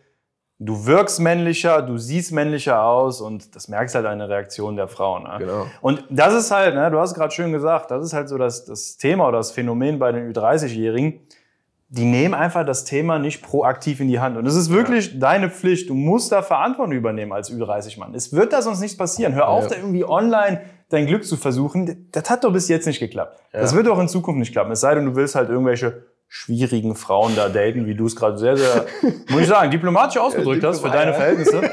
du 0.61 0.87
wirkst 0.87 1.19
männlicher, 1.19 1.83
du 1.83 1.99
siehst 1.99 2.31
männlicher 2.31 2.85
aus 2.85 3.21
und 3.21 3.57
das 3.57 3.67
merkst 3.67 3.97
halt 3.97 4.07
an 4.07 4.21
der 4.21 4.29
Reaktion 4.29 4.77
der 4.77 4.87
Frauen. 4.87 5.25
Ne? 5.25 5.35
Genau. 5.39 5.67
Und 5.81 6.05
das 6.09 6.35
ist 6.35 6.51
halt, 6.53 6.75
ne, 6.77 6.89
du 6.91 7.01
hast 7.01 7.15
gerade 7.15 7.33
schön 7.33 7.53
gesagt, 7.53 7.91
das 7.91 8.05
ist 8.05 8.13
halt 8.13 8.29
so 8.29 8.39
das, 8.39 8.65
das 8.65 8.97
Thema 8.97 9.27
oder 9.27 9.39
das 9.39 9.51
Phänomen 9.51 9.99
bei 9.99 10.13
den 10.13 10.33
Ü30-Jährigen 10.33 11.21
die 11.95 12.07
nehmen 12.07 12.33
einfach 12.33 12.65
das 12.65 12.87
Thema 12.87 13.19
nicht 13.19 13.43
proaktiv 13.43 14.01
in 14.01 14.09
die 14.09 14.19
Hand. 14.19 14.39
Und 14.39 14.47
es 14.47 14.57
ist 14.57 14.71
wirklich 14.71 15.13
ja. 15.13 15.21
deine 15.21 15.51
Pflicht. 15.51 15.91
Du 15.91 15.95
musst 15.95 16.33
da 16.33 16.41
Verantwortung 16.41 16.95
übernehmen 16.95 17.35
als 17.35 17.53
Ü30-Mann. 17.53 18.15
Es 18.15 18.33
wird 18.33 18.55
da 18.55 18.63
sonst 18.63 18.81
nichts 18.81 18.97
passieren. 18.97 19.35
Hör 19.35 19.49
auf, 19.49 19.65
ja. 19.65 19.71
da 19.71 19.77
irgendwie 19.77 20.03
online 20.03 20.63
dein 20.89 21.07
Glück 21.07 21.23
zu 21.27 21.37
versuchen. 21.37 22.09
Das 22.11 22.31
hat 22.31 22.45
doch 22.45 22.53
bis 22.53 22.69
jetzt 22.69 22.87
nicht 22.87 22.99
geklappt. 22.99 23.39
Ja. 23.53 23.61
Das 23.61 23.75
wird 23.75 23.89
auch 23.89 23.99
in 23.99 24.09
Zukunft 24.09 24.39
nicht 24.39 24.53
klappen. 24.53 24.73
Es 24.73 24.81
sei 24.81 24.95
denn, 24.95 25.05
du 25.05 25.15
willst 25.17 25.35
halt 25.35 25.51
irgendwelche 25.51 26.05
schwierigen 26.29 26.95
Frauen 26.95 27.37
da 27.37 27.51
daten, 27.51 27.85
wie 27.85 27.95
du 27.95 28.07
es 28.07 28.17
gerade 28.17 28.39
sehr, 28.39 28.57
sehr, 28.57 28.87
muss 29.29 29.43
ich 29.43 29.49
sagen, 29.49 29.71
diplomatisch 29.71 30.17
ausgedrückt 30.17 30.65
hast 30.65 30.81
für 30.81 30.89
deine 30.89 31.13
Verhältnisse. 31.13 31.61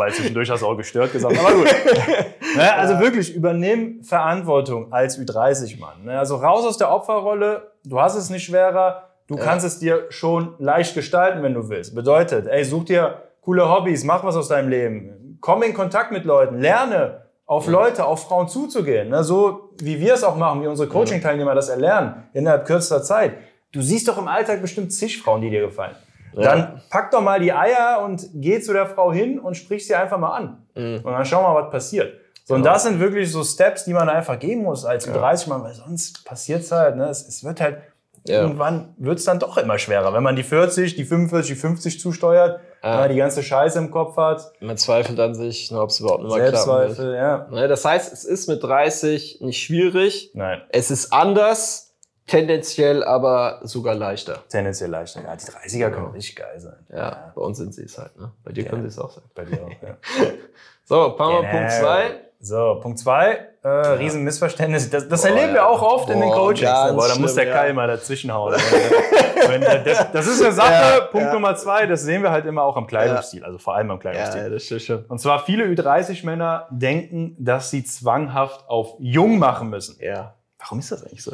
Wobei 0.00 0.12
zwischendurch 0.12 0.48
hast 0.50 0.62
du 0.62 0.66
auch 0.66 0.78
gestört 0.78 1.12
gesagt, 1.12 1.38
aber 1.38 1.52
gut. 1.52 1.66
ne, 2.56 2.74
also 2.74 2.98
wirklich, 3.00 3.34
übernimm 3.34 4.02
Verantwortung 4.02 4.90
als 4.90 5.18
Ü30-Mann. 5.18 6.04
Ne, 6.04 6.18
also 6.18 6.36
raus 6.36 6.64
aus 6.64 6.78
der 6.78 6.90
Opferrolle, 6.90 7.72
du 7.84 8.00
hast 8.00 8.14
es 8.16 8.30
nicht 8.30 8.44
schwerer, 8.44 9.10
du 9.26 9.36
ja. 9.36 9.44
kannst 9.44 9.66
es 9.66 9.78
dir 9.78 10.06
schon 10.08 10.54
leicht 10.58 10.94
gestalten, 10.94 11.42
wenn 11.42 11.52
du 11.52 11.68
willst. 11.68 11.94
Bedeutet, 11.94 12.46
ey, 12.46 12.64
such 12.64 12.86
dir 12.86 13.24
coole 13.42 13.68
Hobbys, 13.68 14.04
mach 14.04 14.24
was 14.24 14.36
aus 14.36 14.48
deinem 14.48 14.70
Leben, 14.70 15.36
komm 15.42 15.62
in 15.64 15.74
Kontakt 15.74 16.12
mit 16.12 16.24
Leuten, 16.24 16.58
lerne 16.60 17.26
auf 17.44 17.66
Leute, 17.66 18.06
auf 18.06 18.22
Frauen 18.22 18.48
zuzugehen. 18.48 19.10
Ne? 19.10 19.22
So 19.22 19.74
wie 19.82 20.00
wir 20.00 20.14
es 20.14 20.24
auch 20.24 20.36
machen, 20.36 20.62
wie 20.62 20.66
unsere 20.66 20.88
Coaching-Teilnehmer 20.88 21.54
das 21.54 21.68
erlernen, 21.68 22.26
innerhalb 22.32 22.64
kürzester 22.64 23.02
Zeit. 23.02 23.34
Du 23.70 23.82
siehst 23.82 24.08
doch 24.08 24.16
im 24.16 24.28
Alltag 24.28 24.62
bestimmt 24.62 24.94
zig 24.94 25.20
Frauen, 25.20 25.42
die 25.42 25.50
dir 25.50 25.60
gefallen. 25.60 25.94
Ja. 26.34 26.42
Dann 26.42 26.82
pack 26.90 27.10
doch 27.10 27.20
mal 27.20 27.40
die 27.40 27.52
Eier 27.52 28.02
und 28.04 28.28
geh 28.34 28.60
zu 28.60 28.72
der 28.72 28.86
Frau 28.86 29.12
hin 29.12 29.38
und 29.38 29.56
sprich 29.56 29.86
sie 29.86 29.94
einfach 29.94 30.18
mal 30.18 30.36
an. 30.36 30.66
Mhm. 30.74 31.00
Und 31.02 31.12
dann 31.12 31.24
schau 31.24 31.42
mal, 31.42 31.62
was 31.62 31.70
passiert. 31.70 32.14
So, 32.44 32.54
Und 32.54 32.62
genau. 32.62 32.72
das 32.72 32.82
sind 32.84 33.00
wirklich 33.00 33.30
so 33.30 33.44
Steps, 33.44 33.84
die 33.84 33.92
man 33.92 34.08
einfach 34.08 34.38
gehen 34.38 34.62
muss 34.62 34.84
als 34.84 35.06
ja. 35.06 35.12
30 35.12 35.48
Mann, 35.48 35.62
weil 35.62 35.74
sonst 35.74 36.24
passiert 36.24 36.62
es 36.62 36.72
halt. 36.72 36.96
Ne? 36.96 37.08
Es, 37.08 37.26
es 37.26 37.44
wird 37.44 37.60
halt, 37.60 37.78
ja. 38.26 38.42
irgendwann 38.42 38.94
wird 38.98 39.18
es 39.18 39.24
dann 39.24 39.38
doch 39.38 39.56
immer 39.56 39.78
schwerer. 39.78 40.12
Wenn 40.12 40.22
man 40.22 40.36
die 40.36 40.42
40, 40.42 40.96
die 40.96 41.04
45, 41.04 41.54
die 41.54 41.60
50 41.60 42.00
zusteuert, 42.00 42.60
ja. 42.82 43.08
die 43.08 43.16
ganze 43.16 43.42
Scheiße 43.42 43.78
im 43.78 43.90
Kopf 43.90 44.16
hat. 44.16 44.52
Man 44.60 44.76
zweifelt 44.76 45.20
an 45.20 45.34
sich, 45.34 45.72
ob 45.72 45.90
es 45.90 46.00
überhaupt 46.00 46.22
noch 46.22 46.30
mal 46.30 46.48
klappt. 46.48 46.98
ja. 46.98 47.46
Ne, 47.50 47.68
das 47.68 47.84
heißt, 47.84 48.12
es 48.12 48.24
ist 48.24 48.48
mit 48.48 48.62
30 48.62 49.40
nicht 49.42 49.62
schwierig. 49.62 50.30
Nein. 50.34 50.62
Es 50.70 50.90
ist 50.90 51.12
anders. 51.12 51.89
Tendenziell 52.30 53.02
aber 53.02 53.58
sogar 53.64 53.96
leichter. 53.96 54.44
Tendenziell 54.48 54.88
leichter. 54.88 55.20
Ja, 55.20 55.34
die 55.34 55.46
30er 55.46 55.90
können 55.90 56.12
richtig 56.12 56.36
geil 56.36 56.60
sein. 56.60 56.76
Ja, 56.88 56.96
ja, 56.96 57.32
bei 57.34 57.42
uns 57.42 57.58
sind 57.58 57.74
sie 57.74 57.82
es 57.82 57.98
halt. 57.98 58.16
Ne? 58.16 58.30
Bei 58.44 58.52
dir 58.52 58.62
ja. 58.62 58.70
können 58.70 58.82
sie 58.82 58.88
es 58.88 58.98
auch 59.00 59.10
sein. 59.10 59.24
Bei 59.34 59.44
dir 59.44 59.60
auch, 59.64 59.68
ja. 59.68 59.96
so, 60.84 61.16
Mal 61.18 61.40
genau. 61.40 61.50
Punkt 61.50 61.72
2. 61.72 62.20
So, 62.38 62.78
Punkt 62.80 62.98
2. 63.00 63.32
Äh, 63.32 63.68
ja. 63.68 63.92
Riesenmissverständnis. 63.94 64.90
Das, 64.90 65.08
das 65.08 65.22
Boah, 65.22 65.28
erleben 65.28 65.54
wir 65.54 65.66
auch 65.66 65.82
oft 65.82 66.06
Boah, 66.06 66.12
in 66.12 66.20
den 66.20 66.30
Coachings. 66.30 66.70
Boah, 66.70 67.08
da 67.08 67.18
muss 67.18 67.34
der 67.34 67.48
ja. 67.48 67.52
Kai 67.52 67.72
mal 67.72 67.88
dazwischenhauen. 67.88 68.54
das 70.12 70.26
ist 70.28 70.40
eine 70.40 70.52
Sache. 70.52 70.72
Ja, 70.72 71.00
Punkt 71.10 71.32
Nummer 71.32 71.56
zwei, 71.56 71.86
das 71.86 72.02
sehen 72.02 72.22
wir 72.22 72.30
halt 72.30 72.46
immer 72.46 72.62
auch 72.62 72.76
am 72.76 72.86
Kleidungsstil, 72.86 73.44
also 73.44 73.58
vor 73.58 73.74
allem 73.74 73.90
am 73.90 73.98
Kleidungsstil. 73.98 74.42
Ja, 74.42 74.48
das 74.48 74.62
stimmt 74.62 74.82
schon. 74.82 75.04
Und 75.06 75.18
zwar 75.18 75.44
viele 75.44 75.64
Ü30-Männer 75.64 76.68
denken, 76.70 77.34
dass 77.40 77.70
sie 77.70 77.82
zwanghaft 77.82 78.68
auf 78.68 78.94
jung 79.00 79.40
machen 79.40 79.68
müssen. 79.68 79.96
Ja. 80.00 80.36
Warum 80.60 80.78
ist 80.78 80.92
das 80.92 81.04
eigentlich 81.04 81.24
so? 81.24 81.32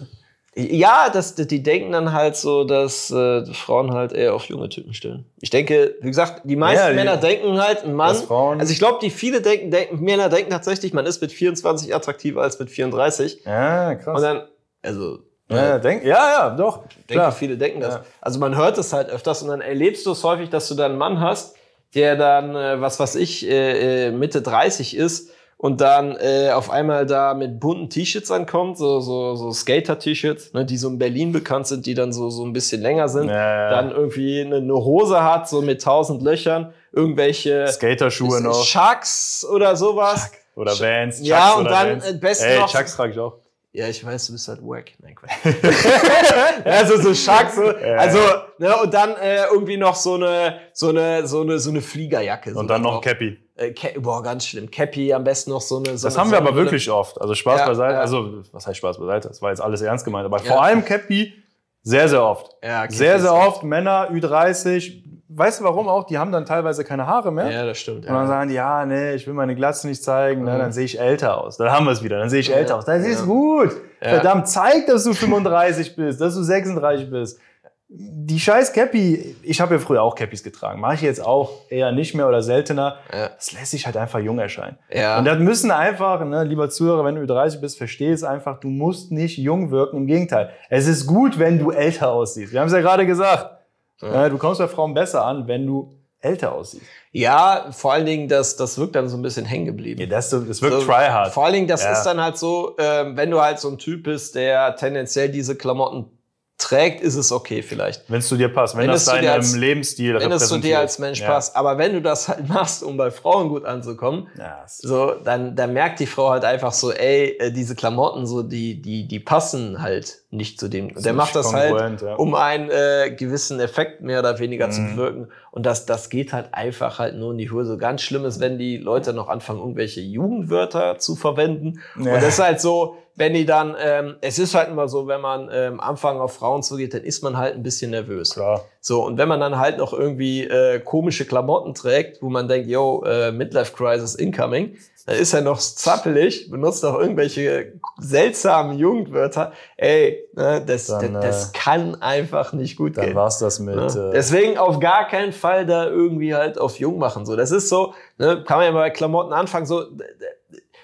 Ja, 0.59 1.11
das, 1.13 1.35
die 1.35 1.63
denken 1.63 1.93
dann 1.93 2.15
halt 2.15 2.35
so, 2.35 2.65
dass 2.65 3.11
äh, 3.11 3.45
Frauen 3.53 3.93
halt 3.93 4.13
eher 4.13 4.33
auf 4.33 4.45
junge 4.47 4.71
Typen 4.71 4.95
stellen. 4.95 5.27
Ich 5.39 5.51
denke, 5.51 5.97
wie 6.01 6.09
gesagt, 6.09 6.43
die 6.45 6.57
meisten 6.57 6.83
ja, 6.83 6.89
die, 6.89 6.97
Männer 6.97 7.19
denken 7.19 7.61
halt, 7.61 7.85
ein 7.85 7.93
Mann. 7.93 8.17
Also 8.59 8.73
ich 8.73 8.79
glaube, 8.79 8.99
die 9.03 9.11
viele 9.11 9.43
denken, 9.43 9.71
denken, 9.71 10.03
Männer 10.03 10.31
denken 10.31 10.51
tatsächlich, 10.51 10.95
man 10.95 11.05
ist 11.05 11.21
mit 11.21 11.31
24 11.31 11.95
attraktiver 11.95 12.41
als 12.41 12.59
mit 12.59 12.71
34. 12.71 13.45
Ja, 13.45 13.97
krass. 13.97 14.17
Und 14.17 14.23
dann, 14.23 14.43
also. 14.83 15.19
Ja, 15.51 15.57
ja, 15.57 15.79
denk, 15.79 16.05
ja, 16.05 16.31
ja, 16.39 16.51
doch. 16.51 16.85
Ich 16.89 17.07
denke, 17.07 17.33
viele 17.33 17.59
denken 17.59 17.81
das. 17.81 17.97
Ja. 17.97 18.05
Also 18.23 18.41
man 18.41 18.57
hört 18.57 18.79
es 18.79 18.95
halt 18.95 19.11
öfters 19.11 19.43
und 19.43 19.49
dann 19.49 19.61
erlebst 19.61 20.07
du 20.07 20.13
es 20.13 20.25
häufig, 20.25 20.49
dass 20.49 20.69
du 20.69 20.75
dann 20.75 20.93
einen 20.93 20.99
Mann 20.99 21.21
hast, 21.21 21.55
der 21.95 22.17
dann, 22.17 22.57
äh, 22.57 22.81
was 22.81 22.99
weiß 22.99 23.17
ich, 23.17 23.47
äh, 23.47 24.07
äh 24.07 24.11
Mitte 24.11 24.41
30 24.41 24.97
ist 24.97 25.31
und 25.59 25.81
dann 25.81 26.17
äh, 26.17 26.51
auf 26.51 26.71
einmal 26.71 27.07
da 27.07 27.33
mit 27.35 27.59
bunten 27.59 27.89
T-Shirts 27.89 28.31
ankommt, 28.31 28.77
so, 28.77 29.01
so, 29.01 29.35
so 29.37 29.53
Skater-T-Shirts, 29.53 30.53
ne, 30.53 30.67
die 30.67 30.77
so 30.77 30.89
in 30.89 30.99
Berlin 30.99 31.33
bekannt 31.33 31.67
sind, 31.67 31.87
die 31.87 31.95
dann 31.95 32.13
so, 32.13 32.29
so 32.29 32.45
ein 32.45 32.53
bisschen 32.53 32.83
länger 32.83 33.09
sind, 33.09 33.29
ja, 33.29 33.35
ja. 33.35 33.71
dann 33.71 33.91
irgendwie 33.91 34.43
eine, 34.43 34.57
eine 34.57 34.75
Hose 34.75 35.23
hat, 35.23 35.49
so 35.49 35.63
mit 35.63 35.83
tausend 35.83 36.23
Löchern, 36.23 36.75
irgendwelche 36.93 37.67
Skaterschuhe 37.69 38.43
noch. 38.43 38.65
Chucks 38.65 39.47
oder 39.51 39.77
sowas. 39.77 40.31
Chuck. 40.31 40.41
Oder 40.57 40.73
Vans. 40.73 41.17
Chucks 41.17 41.29
ja, 41.29 41.53
und 41.53 41.65
dann 41.67 42.01
Vans. 42.01 42.11
Äh, 42.11 42.15
besten 42.15 42.45
Ey, 42.45 42.59
noch. 42.59 42.71
Chucks 42.71 42.97
trage 42.97 43.13
ich 43.13 43.19
auch. 43.19 43.35
Ja, 43.77 43.89
ich 43.89 44.03
weiß, 44.03 44.29
du 44.29 44.33
bist 44.33 44.49
halt 44.49 44.63
wack. 44.63 44.93
Nein, 45.03 45.15
Quatsch. 45.15 45.33
also 46.65 46.97
so 46.97 47.13
Chucks, 47.13 47.57
so, 47.57 47.63
also, 47.63 48.19
ne, 48.57 48.75
und 48.83 48.95
dann 48.95 49.15
äh, 49.17 49.45
irgendwie 49.53 49.77
noch 49.77 49.95
so 49.95 50.15
eine, 50.15 50.61
so 50.73 50.89
eine, 50.89 51.27
so 51.27 51.43
eine, 51.43 51.59
so 51.59 51.69
eine 51.69 51.83
Fliegerjacke. 51.83 52.51
Und 52.51 52.57
so 52.57 52.63
dann 52.63 52.81
noch 52.81 53.03
Cappy. 53.03 53.37
Äh, 53.55 53.75
boah, 53.99 54.23
ganz 54.23 54.47
schlimm. 54.47 54.71
Cappy, 54.71 55.13
am 55.13 55.25
besten 55.25 55.51
noch 55.51 55.61
so 55.61 55.77
eine. 55.77 55.99
So 55.99 56.07
das 56.07 56.17
eine 56.17 56.25
haben 56.25 56.31
wir 56.31 56.39
aber 56.39 56.55
wirklich 56.55 56.89
oft. 56.91 57.21
Also 57.21 57.35
Spaß 57.35 57.61
ja, 57.61 57.67
beiseite. 57.67 57.93
Ja. 57.93 58.01
Also, 58.01 58.45
was 58.51 58.67
heißt 58.67 58.79
Spaß 58.79 58.99
beiseite? 58.99 59.29
Das 59.29 59.43
war 59.43 59.51
jetzt 59.51 59.61
alles 59.61 59.83
ernst 59.83 60.07
gemeint. 60.07 60.25
Aber 60.25 60.39
ja. 60.39 60.45
vor 60.45 60.63
allem 60.63 60.83
Cappy 60.83 61.35
sehr, 61.83 62.09
sehr 62.09 62.25
oft. 62.25 62.57
Ja, 62.65 62.91
sehr, 62.91 63.21
sehr 63.21 63.35
oft. 63.35 63.63
Männer, 63.63 64.11
Ü30. 64.11 65.03
Weißt 65.29 65.61
du 65.61 65.65
warum 65.65 65.89
auch? 65.89 66.05
Die 66.05 66.19
haben 66.19 66.31
dann 66.31 66.47
teilweise 66.47 66.85
keine 66.85 67.07
Haare 67.07 67.33
mehr. 67.33 67.51
Ja, 67.51 67.67
das 67.67 67.79
stimmt. 67.79 68.07
Und 68.07 68.13
dann 68.13 68.29
sagen 68.29 68.49
die, 68.49 68.55
ja, 68.55 68.87
nee, 68.87 69.15
ich 69.15 69.27
will 69.27 69.35
meine 69.35 69.57
Glatze 69.57 69.89
nicht 69.89 70.03
zeigen. 70.03 70.43
Mhm. 70.43 70.49
Ne, 70.49 70.59
dann 70.59 70.73
sehe 70.73 70.85
ich 70.85 71.01
älter 71.01 71.39
aus. 71.43 71.57
Dann 71.57 71.71
haben 71.71 71.87
wir 71.87 71.93
es 71.93 72.03
wieder. 72.03 72.19
Dann 72.19 72.31
sehe 72.31 72.41
ich 72.41 72.55
älter 72.55 72.77
aus. 72.77 72.85
Das 72.85 73.05
ist 73.05 73.27
gut. 73.27 73.71
Verdammt, 74.01 74.47
zeig, 74.49 74.87
dass 74.87 75.05
du 75.05 75.15
35 75.15 75.97
bist, 75.97 76.21
dass 76.21 76.35
du 76.35 76.43
36 76.43 77.11
bist 77.11 77.41
die 77.89 78.41
scheiß 78.41 78.73
Cappy, 78.73 79.37
ich 79.43 79.61
habe 79.61 79.75
ja 79.75 79.81
früher 79.81 80.03
auch 80.03 80.17
Cappies 80.17 80.43
getragen, 80.43 80.81
mache 80.81 80.95
ich 80.95 81.03
jetzt 81.03 81.25
auch 81.25 81.53
eher 81.69 81.93
nicht 81.93 82.15
mehr 82.15 82.27
oder 82.29 82.43
seltener. 82.43 82.97
Ja. 83.13 83.29
Das 83.29 83.53
lässt 83.53 83.71
sich 83.71 83.87
halt 83.87 83.97
einfach 83.97 84.19
jung 84.19 84.41
erscheinen. 84.41 84.77
Ja. 84.91 85.19
Und 85.19 85.25
das 85.25 85.39
müssen 85.39 85.71
einfach, 85.71 86.25
ne, 86.25 86.43
lieber 86.43 86.69
Zuhörer, 86.69 87.05
wenn 87.05 87.15
du 87.15 87.27
30 87.27 87.61
bist, 87.61 87.79
versteh 87.79 88.11
es 88.11 88.25
einfach, 88.25 88.59
du 88.59 88.69
musst 88.69 89.13
nicht 89.13 89.39
jung 89.39 89.71
wirken, 89.71 89.99
im 89.99 90.07
Gegenteil. 90.07 90.51
Es 90.69 90.89
ist 90.89 91.07
gut, 91.07 91.39
wenn 91.39 91.61
du 91.61 91.71
älter 91.71 92.11
aussiehst. 92.11 92.53
Wir 92.53 92.61
haben 92.61 92.67
es 92.67 92.73
ja 92.73 92.81
gerade 92.81 93.07
gesagt. 93.07 93.56
Ja. 94.01 94.29
Du 94.29 94.39
kommst 94.39 94.61
bei 94.61 94.69
Frauen 94.69 94.95
besser 94.95 95.25
an, 95.25 95.49
wenn 95.49 95.67
du 95.67 95.99
älter 96.21 96.53
aussiehst. 96.53 96.85
Ja, 97.13 97.69
vor 97.71 97.93
allen 97.93 98.07
Dingen, 98.07 98.29
das, 98.29 98.57
das 98.57 98.79
wirkt 98.79 98.95
dann 98.95 99.09
so 99.09 99.17
ein 99.17 99.23
bisschen 99.23 99.45
hängen 99.45 99.67
geblieben. 99.67 100.01
Ja, 100.01 100.07
das, 100.07 100.31
das 100.31 100.61
wirkt 100.63 100.81
so, 100.81 100.87
tryhard. 100.87 101.33
Vor 101.33 101.45
allen 101.45 101.55
Dingen, 101.55 101.69
das 101.69 101.85
ja. 101.85 101.93
ist 101.93 102.05
dann 102.05 102.21
halt 102.21 102.37
so, 102.37 102.77
äh, 102.79 103.17
wenn 103.17 103.31
du 103.31 103.41
halt 103.41 103.59
so 103.59 103.69
ein 103.69 103.79
Typ 103.79 104.05
bist, 104.05 104.35
der 104.35 104.77
tendenziell 104.77 105.31
diese 105.31 105.57
Klamotten 105.57 106.16
trägt, 106.59 107.03
ist 107.03 107.17
es 107.17 107.33
okay 107.33 107.63
vielleicht. 107.63 108.11
Wenn 108.11 108.21
es 108.21 108.29
zu 108.29 108.37
dir 108.37 108.49
passt, 108.49 108.75
wenn, 108.77 108.85
wenn 108.85 108.91
das 108.91 109.05
deinem 109.05 109.29
als, 109.29 109.55
Lebensstil 109.55 110.19
Wenn 110.19 110.33
es 110.33 110.49
zu 110.49 110.59
dir 110.59 110.79
als 110.79 110.99
Mensch 110.99 111.21
ja. 111.21 111.27
passt. 111.27 111.55
Aber 111.55 111.77
wenn 111.77 111.93
du 111.93 112.01
das 112.01 112.29
halt 112.29 112.49
machst, 112.49 112.83
um 112.83 112.97
bei 112.97 113.11
Frauen 113.11 113.49
gut 113.49 113.67
anzukommen, 113.67 114.29
ja, 114.39 114.65
so, 114.67 115.13
dann, 115.23 115.55
dann 115.55 115.75
merkt 115.75 116.01
die 116.01 116.07
Frau 116.07 116.31
halt 116.31 116.45
einfach 116.45 116.73
so, 116.73 116.93
ey, 116.93 117.37
äh, 117.39 117.53
diese 117.53 117.75
Klamotten, 117.75 118.27
so, 118.27 118.43
die, 118.43 118.81
die, 118.81 119.07
die 119.07 119.21
passen 119.21 119.83
halt 119.83 120.23
nicht 120.31 120.59
zu 120.59 120.69
dem. 120.69 120.89
Und 120.97 121.05
der 121.05 121.13
macht 121.13 121.37
das 121.37 121.53
halt, 121.53 122.01
ja. 122.01 122.15
um 122.15 122.35
einen 122.35 122.71
äh, 122.71 123.15
gewissen 123.17 123.61
Effekt 123.61 124.01
mehr 124.01 124.21
oder 124.21 124.39
weniger 124.39 124.69
mhm. 124.69 124.73
zu 124.73 124.83
bewirken. 124.83 125.29
Und 125.51 125.67
das, 125.67 125.87
das 125.87 126.09
geht 126.09 126.33
halt 126.33 126.53
einfach 126.53 126.99
halt 126.99 127.17
nur 127.17 127.33
in 127.33 127.39
die 127.39 127.51
Hose. 127.51 127.77
Ganz 127.77 128.03
schlimm 128.03 128.25
ist, 128.25 128.41
wenn 128.41 128.59
die 128.59 128.79
Leute 128.79 129.13
noch 129.13 129.29
anfangen, 129.29 129.61
irgendwelche 129.61 130.01
Jugendwörter 130.01 130.99
zu 130.99 131.17
verwenden. 131.17 131.81
Und 131.97 132.07
das 132.07 132.25
ist 132.25 132.39
halt 132.39 132.61
so, 132.61 132.97
wenn 133.17 133.33
die 133.33 133.47
dann, 133.47 133.75
ähm, 133.81 134.17
es 134.21 134.39
ist 134.39 134.55
halt 134.55 134.69
immer 134.69 134.89
so, 134.89 135.07
wenn 135.07 135.21
man 135.23 135.49
ähm, 135.53 135.81
Anfang 135.81 136.21
auf 136.21 136.35
Frauen 136.35 136.63
zugeht, 136.63 136.93
dann 136.95 137.03
ist 137.03 137.23
man 137.23 137.37
halt 137.37 137.55
ein 137.55 137.63
bisschen 137.63 137.91
nervös. 137.91 138.35
Klar. 138.35 138.65
So, 138.81 139.05
und 139.05 139.17
wenn 139.19 139.27
man 139.27 139.41
dann 139.41 139.59
halt 139.59 139.79
noch 139.79 139.93
irgendwie 139.93 140.45
äh, 140.45 140.79
komische 140.81 141.25
Klamotten 141.25 141.75
trägt, 141.75 142.23
wo 142.23 142.29
man 142.29 142.47
denkt, 142.47 142.69
yo, 142.69 143.03
äh, 143.05 143.33
Midlife 143.33 143.73
Crisis 143.73 144.15
incoming, 144.15 144.77
dann 145.07 145.17
ist 145.17 145.33
er 145.33 145.41
noch 145.41 145.59
zappelig, 145.59 146.51
benutzt 146.51 146.85
auch 146.85 146.99
irgendwelche 146.99 147.73
seltsamen 147.99 148.77
Jugendwörter. 148.79 149.53
Ey, 149.77 150.29
ne, 150.35 150.63
das, 150.67 150.89
dann, 150.89 151.15
das, 151.15 151.25
das 151.25 151.49
äh, 151.51 151.59
kann 151.59 152.03
einfach 152.03 152.53
nicht 152.53 152.77
gut 152.77 152.97
dann 152.97 153.07
gehen. 153.07 153.15
Dann 153.15 153.23
war's 153.23 153.39
das 153.39 153.61
mit. 153.61 153.77
Ne? 153.77 153.87
Äh, 153.87 154.13
Deswegen 154.13 154.59
auf 154.59 154.79
gar 154.79 155.09
keinen 155.09 155.33
Fall 155.33 155.65
da 155.65 155.87
irgendwie 155.87 156.35
halt 156.35 156.59
auf 156.59 156.79
jung 156.79 156.99
machen. 156.99 157.25
So, 157.25 157.35
das 157.35 157.53
ist 157.53 157.69
so, 157.69 157.95
ne, 158.19 158.45
kann 158.45 158.59
man 158.59 158.67
ja 158.67 158.73
mal 158.73 158.81
bei 158.81 158.91
Klamotten 158.91 159.33
anfangen. 159.33 159.67
So, 159.67 159.85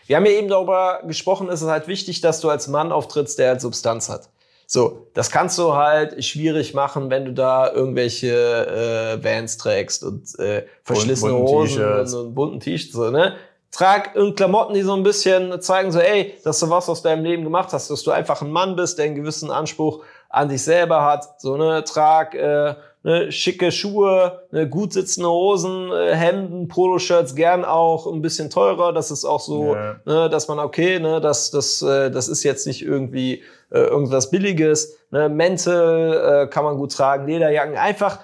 wir 0.07 0.17
haben 0.17 0.27
ja 0.27 0.33
eben 0.33 0.49
darüber 0.49 1.01
gesprochen, 1.07 1.49
ist 1.49 1.63
es 1.63 1.69
halt 1.69 1.89
wichtig, 1.89 2.21
dass 2.21 2.41
du 2.41 2.49
als 2.51 2.69
Mann 2.69 2.93
auftrittst, 2.93 3.39
der 3.39 3.51
halt 3.51 3.61
Substanz 3.61 4.09
hat. 4.09 4.29
So, 4.67 5.07
das 5.13 5.31
kannst 5.31 5.59
du 5.59 5.75
halt 5.75 6.25
schwierig 6.25 6.73
machen, 6.73 7.11
wenn 7.11 7.27
du 7.27 7.35
da 7.35 7.71
irgendwelche 7.71 9.19
äh, 9.21 9.23
Vans 9.23 9.59
trägst 9.59 10.03
und 10.03 10.39
äh, 10.39 10.65
verschlissene 10.83 11.33
bunten 11.33 11.47
Hosen 11.47 11.85
und, 11.85 12.15
und 12.15 12.35
bunten 12.35 12.61
T-Shirts. 12.61 12.95
So, 12.95 13.11
ne? 13.11 13.37
Trag 13.71 14.15
irgendeine 14.15 14.35
Klamotten, 14.35 14.75
die 14.75 14.81
so 14.81 14.95
ein 14.95 15.03
bisschen 15.03 15.61
zeigen, 15.61 15.93
so, 15.93 15.99
ey, 15.99 16.35
dass 16.45 16.59
du 16.61 16.71
was 16.71 16.89
aus 16.89 17.03
deinem 17.03 17.23
Leben 17.23 17.45
gemacht 17.45 17.73
hast, 17.73 17.91
dass 17.91 18.03
du 18.03 18.13
einfach 18.13 18.41
ein 18.41 18.51
Mann 18.51 18.75
bist, 18.75 18.97
der 18.97 19.07
einen 19.07 19.15
gewissen 19.15 19.51
Anspruch 19.51 20.05
an 20.31 20.49
dich 20.49 20.63
selber 20.63 21.05
hat. 21.05 21.41
So, 21.41 21.57
ne, 21.59 21.85
trag 21.85 22.35
äh, 22.35 22.75
ne, 23.03 23.33
schicke 23.33 23.73
Schuhe, 23.73 24.43
ne, 24.51 24.69
gut 24.69 24.93
sitzende 24.93 25.29
Hosen, 25.29 25.91
äh, 25.91 26.15
Hemden, 26.15 26.69
Poloshirts, 26.69 27.35
gern 27.35 27.65
auch 27.65 28.07
ein 28.07 28.23
bisschen 28.23 28.51
teurer. 28.51 28.93
Das 28.93 29.11
ist 29.11 29.25
auch 29.25 29.41
so, 29.41 29.75
ja. 29.75 29.97
ne, 30.05 30.29
dass 30.31 30.49
man, 30.49 30.59
okay, 30.59 30.99
ne, 30.99 31.21
das, 31.21 31.51
das, 31.51 31.83
äh, 31.83 32.11
das 32.11 32.29
ist 32.29 32.43
jetzt 32.43 32.67
nicht 32.67 32.83
irgendwie 32.83 33.43
äh, 33.71 33.79
irgendwas 33.79 34.31
Billiges. 34.31 34.99
Ne, 35.11 35.29
Mäntel 35.29 36.13
äh, 36.13 36.47
kann 36.49 36.65
man 36.65 36.77
gut 36.77 36.93
tragen, 36.93 37.27
Lederjacken, 37.27 37.77
einfach 37.77 38.21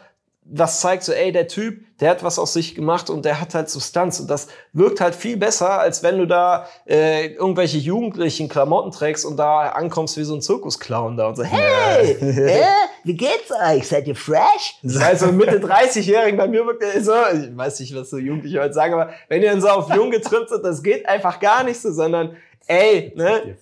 was 0.51 0.81
zeigt 0.81 1.03
so, 1.05 1.13
ey, 1.13 1.31
der 1.31 1.47
Typ, 1.47 1.85
der 2.01 2.11
hat 2.11 2.25
was 2.25 2.39
aus 2.39 2.55
sich 2.55 2.75
gemacht 2.75 3.11
und 3.11 3.25
der 3.25 3.41
hat 3.41 3.55
halt 3.55 3.69
Substanz. 3.69 4.19
Und 4.21 4.31
das 4.31 4.49
wirkt 4.73 5.01
halt 5.01 5.15
viel 5.15 5.37
besser, 5.37 5.79
als 5.79 6.03
wenn 6.03 6.19
du 6.19 6.27
da 6.27 6.67
äh, 6.87 7.35
irgendwelche 7.35 7.77
jugendlichen 7.77 8.49
Klamotten 8.49 8.91
trägst 8.91 9.27
und 9.27 9.37
da 9.37 9.69
ankommst 9.71 10.17
wie 10.17 10.25
so 10.25 10.35
ein 10.35 10.41
Zirkusclown 10.41 11.17
da 11.17 11.29
und 11.29 11.37
so, 11.37 11.45
hey, 11.45 12.13
äh, 12.13 12.65
wie 13.05 13.15
geht's 13.15 13.51
euch? 13.51 13.87
Seid 13.87 14.07
ihr 14.09 14.17
fresh? 14.17 14.79
Das 14.83 15.03
heißt, 15.03 15.21
so 15.21 15.33
Mitte 15.33 15.59
30-Jährigen 15.59 16.39
bei 16.39 16.49
mir 16.49 16.65
wirkt 16.65 16.83
er 16.83 17.03
so, 17.03 17.13
ich 17.13 17.57
weiß 17.57 17.81
nicht, 17.81 17.95
was 17.95 18.11
so 18.11 18.17
Jugendliche 18.17 18.61
heute 18.61 18.75
sagen, 18.75 18.95
aber 18.95 19.11
wenn 19.29 19.43
ihr 19.43 19.51
dann 19.51 19.61
so 19.61 19.69
auf 19.69 19.95
jung 19.95 20.11
getrimmt 20.11 20.49
sind, 20.49 20.65
das 20.65 20.83
geht 20.83 21.07
einfach 21.07 21.41
gar 21.41 21.65
nicht 21.65 21.81
so, 21.81 21.93
sondern 21.93 22.37
ey, 22.69 23.13
ne, 23.17 23.57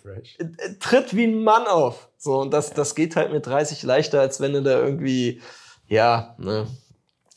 tritt 0.81 1.17
wie 1.17 1.25
ein 1.25 1.43
Mann 1.43 1.67
auf. 1.67 2.09
So, 2.17 2.41
und 2.41 2.53
das, 2.53 2.73
das 2.73 2.95
geht 2.95 3.17
halt 3.17 3.33
mit 3.33 3.47
30 3.47 3.83
leichter, 3.83 4.21
als 4.21 4.41
wenn 4.41 4.53
du 4.53 4.63
da 4.63 4.81
irgendwie 4.81 5.41
ja, 5.89 6.35
ne, 6.39 6.67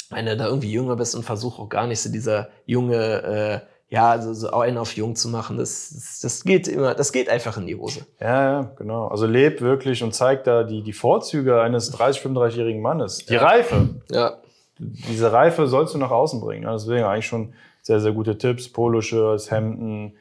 wenn 0.10 0.25
du 0.25 0.36
da 0.36 0.48
irgendwie 0.48 0.72
jünger 0.72 0.96
bist 0.96 1.15
und 1.15 1.24
versuch 1.24 1.60
auch 1.60 1.70
gar 1.70 1.88
nicht 1.88 2.01
so 2.01 2.12
dieser 2.12 2.50
junge, 2.65 2.96
äh, 2.96 3.60
ja, 3.94 4.22
so, 4.22 4.34
so 4.34 4.51
einen 4.51 4.77
auf 4.77 4.96
jung 4.96 5.15
zu 5.15 5.29
machen, 5.29 5.58
das, 5.58 5.91
das, 5.94 6.20
das 6.22 6.44
geht 6.44 6.68
immer, 6.68 6.94
das 6.96 7.12
geht 7.12 7.29
einfach 7.29 7.58
in 7.58 7.68
die 7.68 7.75
Hose. 7.75 8.06
Ja, 8.20 8.44
ja, 8.44 8.72
genau. 8.77 9.08
Also 9.08 9.25
leb 9.25 9.62
wirklich 9.62 10.03
und 10.03 10.13
zeig 10.13 10.44
da 10.44 10.63
die, 10.63 10.84
die 10.84 10.94
Vorzüge 10.94 11.62
eines 11.62 11.91
30, 11.91 12.24
35-jährigen 12.24 12.82
Mannes. 12.82 13.25
Die 13.25 13.34
ja. 13.34 13.41
Reife. 13.41 13.89
Ja. 14.12 14.38
Diese 14.77 15.32
Reife 15.32 15.68
sollst 15.68 15.94
du 15.94 15.98
nach 15.98 16.12
außen 16.12 16.39
bringen. 16.39 16.68
Deswegen 16.72 17.03
eigentlich 17.03 17.27
schon 17.27 17.53
sehr, 17.82 18.00
sehr 18.00 18.12
gute 18.12 18.38
Tipps. 18.38 18.70
Poloshirts, 18.70 19.51
Hemden, 19.51 20.13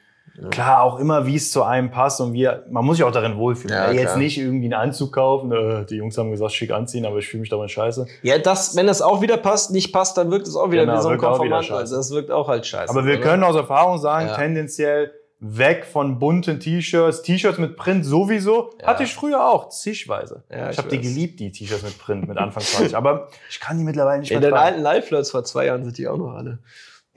Klar, 0.51 0.83
auch 0.83 1.01
immer, 1.01 1.27
wie 1.27 1.35
es 1.35 1.51
zu 1.51 1.65
einem 1.65 1.91
passt 1.91 2.21
und 2.21 2.33
wie, 2.33 2.49
man 2.71 2.85
muss 2.85 2.97
sich 2.97 3.05
auch 3.05 3.11
darin 3.11 3.37
wohlfühlen. 3.37 3.77
Ja, 3.77 3.91
jetzt 3.91 4.17
nicht 4.17 4.39
irgendwie 4.39 4.67
einen 4.67 4.75
Anzug 4.75 5.13
kaufen, 5.13 5.51
äh, 5.51 5.85
die 5.85 5.97
Jungs 5.97 6.17
haben 6.17 6.31
gesagt, 6.31 6.53
schick 6.53 6.71
anziehen, 6.71 7.07
aber 7.07 7.19
ich 7.19 7.29
fühle 7.29 7.41
mich 7.41 7.51
darin 7.51 7.69
scheiße. 7.69 8.07
Ja, 8.23 8.39
das, 8.39 8.77
wenn 8.77 8.87
das 8.87 9.03
auch 9.03 9.21
wieder 9.21 9.37
passt, 9.37 9.73
nicht 9.73 9.93
passt, 9.93 10.17
dann 10.17 10.31
wirkt 10.31 10.47
es 10.47 10.55
auch 10.55 10.71
wieder 10.71 10.85
genau, 10.85 10.99
wie 10.99 11.03
so 11.03 11.09
ein 11.09 11.19
Konformant. 11.19 11.71
Also 11.71 11.97
das 11.97 12.11
wirkt 12.13 12.31
auch 12.31 12.47
halt 12.47 12.67
scheiße. 12.67 12.91
Aber 12.91 13.05
wir 13.05 13.15
oder? 13.15 13.23
können 13.23 13.43
aus 13.43 13.57
Erfahrung 13.57 13.99
sagen, 13.99 14.29
ja. 14.29 14.37
tendenziell 14.37 15.13
weg 15.41 15.85
von 15.85 16.19
bunten 16.19 16.61
T-Shirts. 16.61 17.23
T-Shirts 17.23 17.59
mit 17.59 17.77
Print 17.77 18.05
sowieso. 18.05 18.71
Ja. 18.81 18.89
Hatte 18.89 19.05
ich 19.05 19.15
früher 19.15 19.45
auch, 19.45 19.69
zigweise. 19.69 20.43
Ja, 20.51 20.67
ich 20.67 20.73
ich 20.73 20.79
habe 20.79 20.89
die 20.89 21.01
geliebt, 21.01 21.41
die 21.41 21.51
T-Shirts 21.53 21.83
mit 21.83 21.99
Print, 21.99 22.29
mit 22.29 22.39
Anfang 22.39 22.63
20. 22.63 22.97
Aber 22.97 23.29
ich 23.51 23.61
kann 23.61 23.79
die 23.79 23.85
mittlerweile 23.85 24.21
nicht 24.21 24.31
mehr 24.31 24.39
In 24.39 24.45
den 24.45 24.55
alten 24.55 24.81
Live-Flirts 24.81 25.31
vor 25.31 25.45
zwei 25.45 25.67
Jahren 25.67 25.85
sind 25.85 25.99
die 25.99 26.09
auch 26.09 26.17
noch 26.17 26.35
alle. 26.35 26.59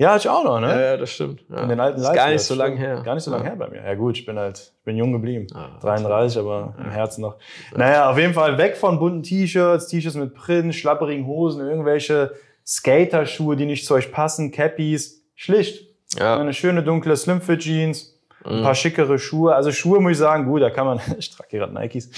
Ja, 0.02 0.16
ich 0.16 0.28
auch 0.28 0.44
noch, 0.44 0.60
ne? 0.60 0.68
Ja, 0.68 0.82
ja 0.82 0.98
das 0.98 1.12
stimmt. 1.12 1.44
Ja. 1.48 1.62
In 1.62 1.70
den 1.70 1.80
alten 1.80 2.02
ist 2.02 2.12
gar 2.12 2.30
nicht 2.30 2.42
so 2.42 2.56
lange 2.56 2.76
her. 2.76 3.04
Gar 3.06 3.14
nicht 3.14 3.24
so 3.24 3.30
lange 3.30 3.44
her 3.44 3.56
bei 3.56 3.68
mir. 3.68 3.84
Ja 3.86 3.94
gut, 3.94 4.18
ich 4.18 4.26
bin 4.26 4.40
halt, 4.40 4.58
ich 4.58 4.84
bin 4.84 4.98
jung 4.98 5.12
geblieben. 5.12 5.46
Ah, 5.54 5.78
33, 5.80 6.40
aber 6.40 6.74
im 6.80 6.90
Herzen 6.90 7.22
noch. 7.22 7.36
Naja, 7.76 8.10
auf 8.10 8.18
jeden 8.18 8.34
Fall 8.34 8.58
weg 8.58 8.78
von 8.78 8.98
bunten 8.98 9.22
T-Shirts, 9.22 9.90
T-Shirts 9.90 10.18
mit 10.18 10.34
Print, 10.34 10.74
schlapperigen 10.74 11.28
Hosen, 11.28 11.62
irgendwelche 11.62 12.32
Skaterschuhe, 12.66 13.56
die 13.56 13.68
nicht 13.68 13.86
zu 13.86 13.94
euch 13.94 14.12
passen, 14.12 14.52
Cappies. 14.52 15.24
Schlicht. 15.36 15.88
Ja. 16.18 16.40
Eine 16.40 16.56
schöne 16.56 16.82
dunkle 16.82 17.16
Slimfit 17.16 17.60
Jeans, 17.60 18.20
ein 18.44 18.58
mhm. 18.58 18.64
paar 18.64 18.74
schickere 18.74 19.20
Schuhe. 19.20 19.54
Also 19.54 19.72
Schuhe 19.72 20.00
muss 20.00 20.14
ich 20.14 20.18
sagen, 20.18 20.46
gut, 20.46 20.64
da 20.64 20.72
kann 20.72 20.88
man, 20.88 21.00
ich 21.20 21.30
trage 21.30 21.50
hier 21.52 21.60
gerade 21.60 21.76
Nikes. 21.76 22.10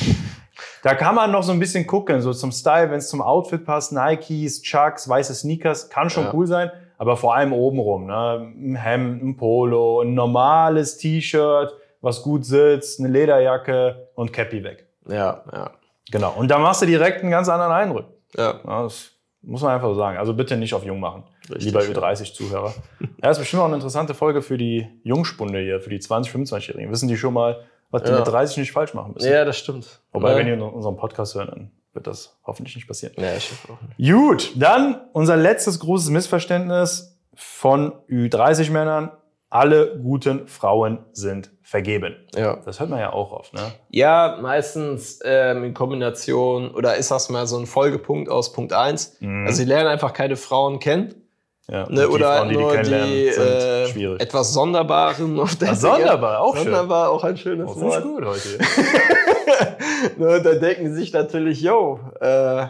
Da 0.83 0.95
kann 0.95 1.15
man 1.15 1.31
noch 1.31 1.43
so 1.43 1.51
ein 1.51 1.59
bisschen 1.59 1.85
gucken, 1.85 2.21
so 2.21 2.31
zum 2.31 2.53
Style, 2.53 2.91
wenn 2.91 2.99
es 2.99 3.09
zum 3.09 3.21
Outfit 3.21 3.65
passt, 3.65 3.91
Nikes, 3.91 4.61
Chucks, 4.61 5.09
weiße 5.09 5.33
Sneakers, 5.33 5.89
kann 5.89 6.09
schon 6.09 6.29
cool 6.31 6.47
sein 6.47 6.71
aber 6.97 7.17
vor 7.17 7.35
allem 7.35 7.53
obenrum. 7.53 8.05
Ne? 8.05 8.53
Ein 8.55 8.75
Hemd, 8.75 9.23
ein 9.23 9.37
Polo, 9.37 10.01
ein 10.01 10.13
normales 10.13 10.97
T-Shirt, 10.97 11.73
was 12.01 12.21
gut 12.21 12.45
sitzt, 12.45 12.99
eine 12.99 13.09
Lederjacke 13.09 14.09
und 14.15 14.33
Cappy 14.33 14.63
weg. 14.63 14.87
Ja, 15.07 15.43
ja. 15.51 15.71
Genau. 16.11 16.33
Und 16.37 16.49
da 16.49 16.59
machst 16.59 16.81
du 16.81 16.85
direkt 16.85 17.21
einen 17.21 17.31
ganz 17.31 17.49
anderen 17.49 17.71
Eindruck. 17.71 18.05
Ja. 18.35 18.59
ja 18.65 18.83
das 18.83 19.11
muss 19.41 19.61
man 19.61 19.71
einfach 19.71 19.89
so 19.89 19.95
sagen. 19.95 20.17
Also 20.17 20.33
bitte 20.33 20.57
nicht 20.57 20.73
auf 20.73 20.83
jung 20.83 20.99
machen. 20.99 21.23
Richtig, 21.49 21.65
lieber 21.65 21.81
Ü30-Zuhörer. 21.81 22.73
ja, 22.99 23.07
das 23.21 23.37
ist 23.37 23.41
bestimmt 23.41 23.61
auch 23.61 23.67
eine 23.67 23.75
interessante 23.75 24.13
Folge 24.13 24.41
für 24.41 24.57
die 24.57 24.87
Jungspunde 25.03 25.59
hier, 25.59 25.81
für 25.81 25.89
die 25.89 25.99
20-, 25.99 26.31
25-Jährigen. 26.31 26.91
Wissen 26.91 27.09
die 27.09 27.17
schon 27.17 27.33
mal, 27.33 27.63
was 27.91 28.03
die 28.03 28.11
ja. 28.11 28.19
mit 28.19 28.27
30 28.27 28.57
nicht 28.57 28.71
falsch 28.71 28.93
machen 28.93 29.13
müssen? 29.13 29.31
Ja, 29.31 29.43
das 29.45 29.57
stimmt. 29.57 30.01
Wobei, 30.11 30.31
ja. 30.31 30.37
wenn 30.37 30.45
die 30.45 30.53
unseren 30.53 30.95
Podcast 30.95 31.35
hören, 31.35 31.47
dann 31.47 31.71
wird 31.93 32.07
das 32.07 32.37
hoffentlich 32.43 32.75
nicht 32.75 32.87
passieren. 32.87 33.13
Ja, 33.17 33.35
ich 33.35 33.51
hoffe 33.51 33.73
auch 33.73 33.77
nicht. 33.81 34.11
Gut, 34.11 34.53
dann 34.55 35.01
unser 35.13 35.37
letztes 35.37 35.79
großes 35.79 36.09
Missverständnis 36.09 37.17
von 37.35 37.93
Ü30-Männern. 38.09 39.11
Alle 39.49 39.99
guten 39.99 40.47
Frauen 40.47 41.05
sind 41.11 41.51
vergeben. 41.61 42.15
Ja. 42.35 42.55
Das 42.65 42.79
hört 42.79 42.89
man 42.89 42.99
ja 42.99 43.13
auch 43.13 43.31
oft, 43.31 43.53
ne? 43.53 43.71
Ja, 43.89 44.39
meistens 44.41 45.19
ähm, 45.23 45.63
in 45.63 45.73
Kombination, 45.75 46.71
oder 46.71 46.95
ist 46.95 47.11
das 47.11 47.29
mal 47.29 47.45
so 47.45 47.59
ein 47.59 47.67
Folgepunkt 47.67 48.29
aus 48.29 48.51
Punkt 48.51 48.73
1. 48.73 49.17
Mhm. 49.19 49.45
Also 49.45 49.57
sie 49.57 49.65
lernen 49.65 49.89
einfach 49.89 50.13
keine 50.13 50.37
Frauen 50.37 50.79
kennen. 50.79 51.22
Ja, 51.69 51.89
ne, 51.89 52.09
oder 52.09 52.37
Frauen, 52.37 52.49
die 52.49 52.57
nur 52.57 52.77
die, 52.77 52.89
die 53.93 54.03
äh, 54.03 54.15
etwas 54.17 54.51
Sonderbaren. 54.53 55.39
Ach, 55.39 55.75
sonderbar, 55.75 56.41
auch 56.41 56.55
schön. 56.55 56.65
Sonderbar, 56.65 57.09
auch 57.09 57.23
ein 57.23 57.37
schönes 57.37 57.69
oh, 57.69 57.81
Wort. 57.81 58.03
gut 58.03 58.25
heute. 58.25 58.49
ne, 60.17 60.41
da 60.41 60.55
denken 60.55 60.93
sie 60.93 61.01
sich 61.01 61.13
natürlich, 61.13 61.61
yo, 61.61 61.99
äh, 62.19 62.67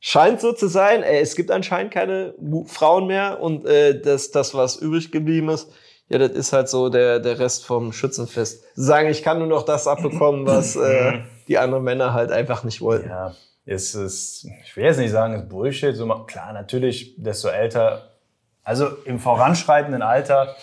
scheint 0.00 0.40
so 0.40 0.52
zu 0.52 0.68
sein, 0.68 1.02
ey, 1.02 1.20
es 1.20 1.34
gibt 1.34 1.50
anscheinend 1.50 1.92
keine 1.92 2.34
Frauen 2.66 3.06
mehr 3.06 3.40
und 3.40 3.66
äh, 3.66 4.00
das, 4.00 4.30
das, 4.30 4.54
was 4.54 4.76
übrig 4.76 5.10
geblieben 5.10 5.48
ist, 5.48 5.68
ja, 6.08 6.18
das 6.18 6.30
ist 6.30 6.52
halt 6.52 6.68
so 6.68 6.88
der, 6.88 7.18
der 7.18 7.40
Rest 7.40 7.66
vom 7.66 7.92
Schützenfest. 7.92 8.62
Sagen, 8.76 9.08
ich 9.08 9.24
kann 9.24 9.38
nur 9.38 9.48
noch 9.48 9.64
das 9.64 9.88
abbekommen, 9.88 10.46
was 10.46 10.76
äh, 10.76 11.20
die 11.48 11.58
anderen 11.58 11.82
Männer 11.82 12.12
halt 12.12 12.30
einfach 12.30 12.62
nicht 12.62 12.80
wollten. 12.80 13.08
Ja, 13.08 13.34
es 13.64 13.96
ist, 13.96 14.46
ich 14.64 14.76
will 14.76 14.84
jetzt 14.84 14.98
nicht 14.98 15.10
sagen, 15.10 15.34
es 15.34 15.42
ist 15.42 15.48
Bullshit. 15.48 15.96
So, 15.96 16.06
klar, 16.26 16.52
natürlich, 16.52 17.16
desto 17.18 17.48
älter, 17.48 18.12
also 18.66 18.88
im 19.04 19.20
voranschreitenden 19.20 20.02
Alter 20.02 20.56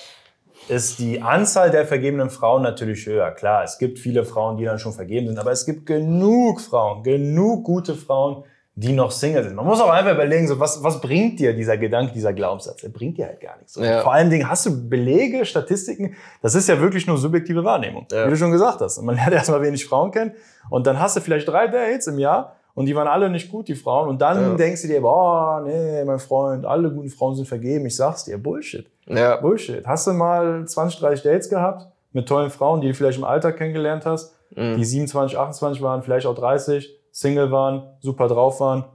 ist 0.67 0.99
die 0.99 1.21
Anzahl 1.21 1.71
der 1.71 1.85
vergebenen 1.85 2.29
Frauen 2.29 2.61
natürlich 2.61 3.05
höher. 3.05 3.31
Klar, 3.31 3.63
es 3.63 3.77
gibt 3.77 3.97
viele 3.97 4.25
Frauen, 4.25 4.57
die 4.57 4.65
dann 4.65 4.77
schon 4.77 4.91
vergeben 4.91 5.27
sind, 5.27 5.39
aber 5.39 5.51
es 5.51 5.65
gibt 5.65 5.85
genug 5.85 6.59
Frauen, 6.59 7.03
genug 7.03 7.63
gute 7.63 7.95
Frauen, 7.95 8.43
die 8.75 8.91
noch 8.91 9.11
Single 9.11 9.43
sind. 9.43 9.55
Man 9.55 9.65
muss 9.65 9.79
auch 9.79 9.89
einfach 9.89 10.13
überlegen, 10.13 10.49
so, 10.49 10.59
was, 10.59 10.83
was 10.83 10.99
bringt 10.99 11.39
dir 11.39 11.53
dieser 11.55 11.77
Gedanke, 11.77 12.11
dieser 12.11 12.33
Glaubenssatz? 12.33 12.81
Der 12.81 12.89
bringt 12.89 13.17
dir 13.17 13.27
halt 13.27 13.39
gar 13.39 13.57
nichts. 13.57 13.75
Ja. 13.75 14.01
Vor 14.01 14.13
allen 14.13 14.29
Dingen 14.29 14.49
hast 14.49 14.65
du 14.65 14.89
Belege, 14.89 15.45
Statistiken. 15.45 16.15
Das 16.41 16.55
ist 16.55 16.67
ja 16.67 16.81
wirklich 16.81 17.07
nur 17.07 17.17
subjektive 17.17 17.63
Wahrnehmung, 17.63 18.05
ja. 18.11 18.25
wie 18.25 18.31
du 18.31 18.35
schon 18.35 18.51
gesagt 18.51 18.81
hast. 18.81 18.97
Und 18.97 19.05
man 19.05 19.15
lernt 19.15 19.33
erstmal 19.33 19.61
wenig 19.61 19.85
Frauen 19.85 20.11
kennen 20.11 20.33
und 20.69 20.87
dann 20.87 20.99
hast 20.99 21.15
du 21.15 21.21
vielleicht 21.21 21.47
drei 21.47 21.67
Dates 21.67 22.07
im 22.07 22.19
Jahr 22.19 22.57
und 22.75 22.88
die 22.88 22.95
waren 22.95 23.07
alle 23.07 23.29
nicht 23.29 23.51
gut, 23.51 23.67
die 23.67 23.75
Frauen. 23.75 24.09
Und 24.09 24.21
dann 24.21 24.41
ja. 24.41 24.55
denkst 24.55 24.81
du 24.81 24.88
dir, 24.88 25.01
boah, 25.01 25.62
nee, 25.65 26.03
mein 26.03 26.19
Freund, 26.19 26.65
alle 26.65 26.91
guten 26.91 27.09
Frauen 27.09 27.36
sind 27.36 27.47
vergeben. 27.47 27.86
Ich 27.86 27.95
sag's 27.95 28.23
dir, 28.23 28.38
Bullshit. 28.38 28.88
Ja. 29.07 29.36
Bullshit. 29.38 29.86
Hast 29.86 30.07
du 30.07 30.13
mal 30.13 30.65
20, 30.65 30.99
30 30.99 31.23
Dates 31.23 31.49
gehabt 31.49 31.88
mit 32.12 32.27
tollen 32.27 32.49
Frauen, 32.49 32.81
die 32.81 32.88
du 32.88 32.93
vielleicht 32.93 33.17
im 33.17 33.23
Alter 33.23 33.51
kennengelernt 33.51 34.05
hast, 34.05 34.33
mhm. 34.55 34.77
die 34.77 34.86
27, 34.86 35.38
28 35.38 35.81
waren, 35.81 36.01
vielleicht 36.01 36.25
auch 36.25 36.36
30? 36.36 36.99
Single 37.12 37.51
waren, 37.51 37.83
super 37.99 38.27
drauf 38.27 38.59
waren. 38.59 38.86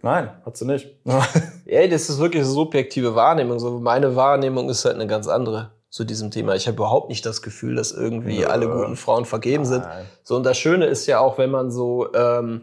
Nein, 0.00 0.30
hat 0.44 0.56
sie 0.56 0.64
nicht. 0.64 0.88
Ey, 1.66 1.88
das 1.88 2.08
ist 2.08 2.18
wirklich 2.18 2.42
eine 2.42 2.50
subjektive 2.50 3.14
Wahrnehmung. 3.14 3.58
So, 3.58 3.78
meine 3.80 4.16
Wahrnehmung 4.16 4.70
ist 4.70 4.84
halt 4.84 4.94
eine 4.94 5.06
ganz 5.06 5.28
andere 5.28 5.72
zu 5.90 6.04
diesem 6.04 6.30
Thema. 6.30 6.54
Ich 6.54 6.66
habe 6.66 6.76
überhaupt 6.76 7.10
nicht 7.10 7.24
das 7.26 7.42
Gefühl, 7.42 7.74
dass 7.74 7.92
irgendwie 7.92 8.40
ja. 8.40 8.48
alle 8.48 8.68
guten 8.68 8.96
Frauen 8.96 9.24
vergeben 9.24 9.64
Nein. 9.64 9.72
sind. 9.72 9.84
So, 10.22 10.36
und 10.36 10.44
das 10.44 10.56
Schöne 10.56 10.86
ist 10.86 11.06
ja 11.06 11.20
auch, 11.20 11.38
wenn 11.38 11.50
man 11.50 11.70
so, 11.70 12.12
ähm, 12.14 12.62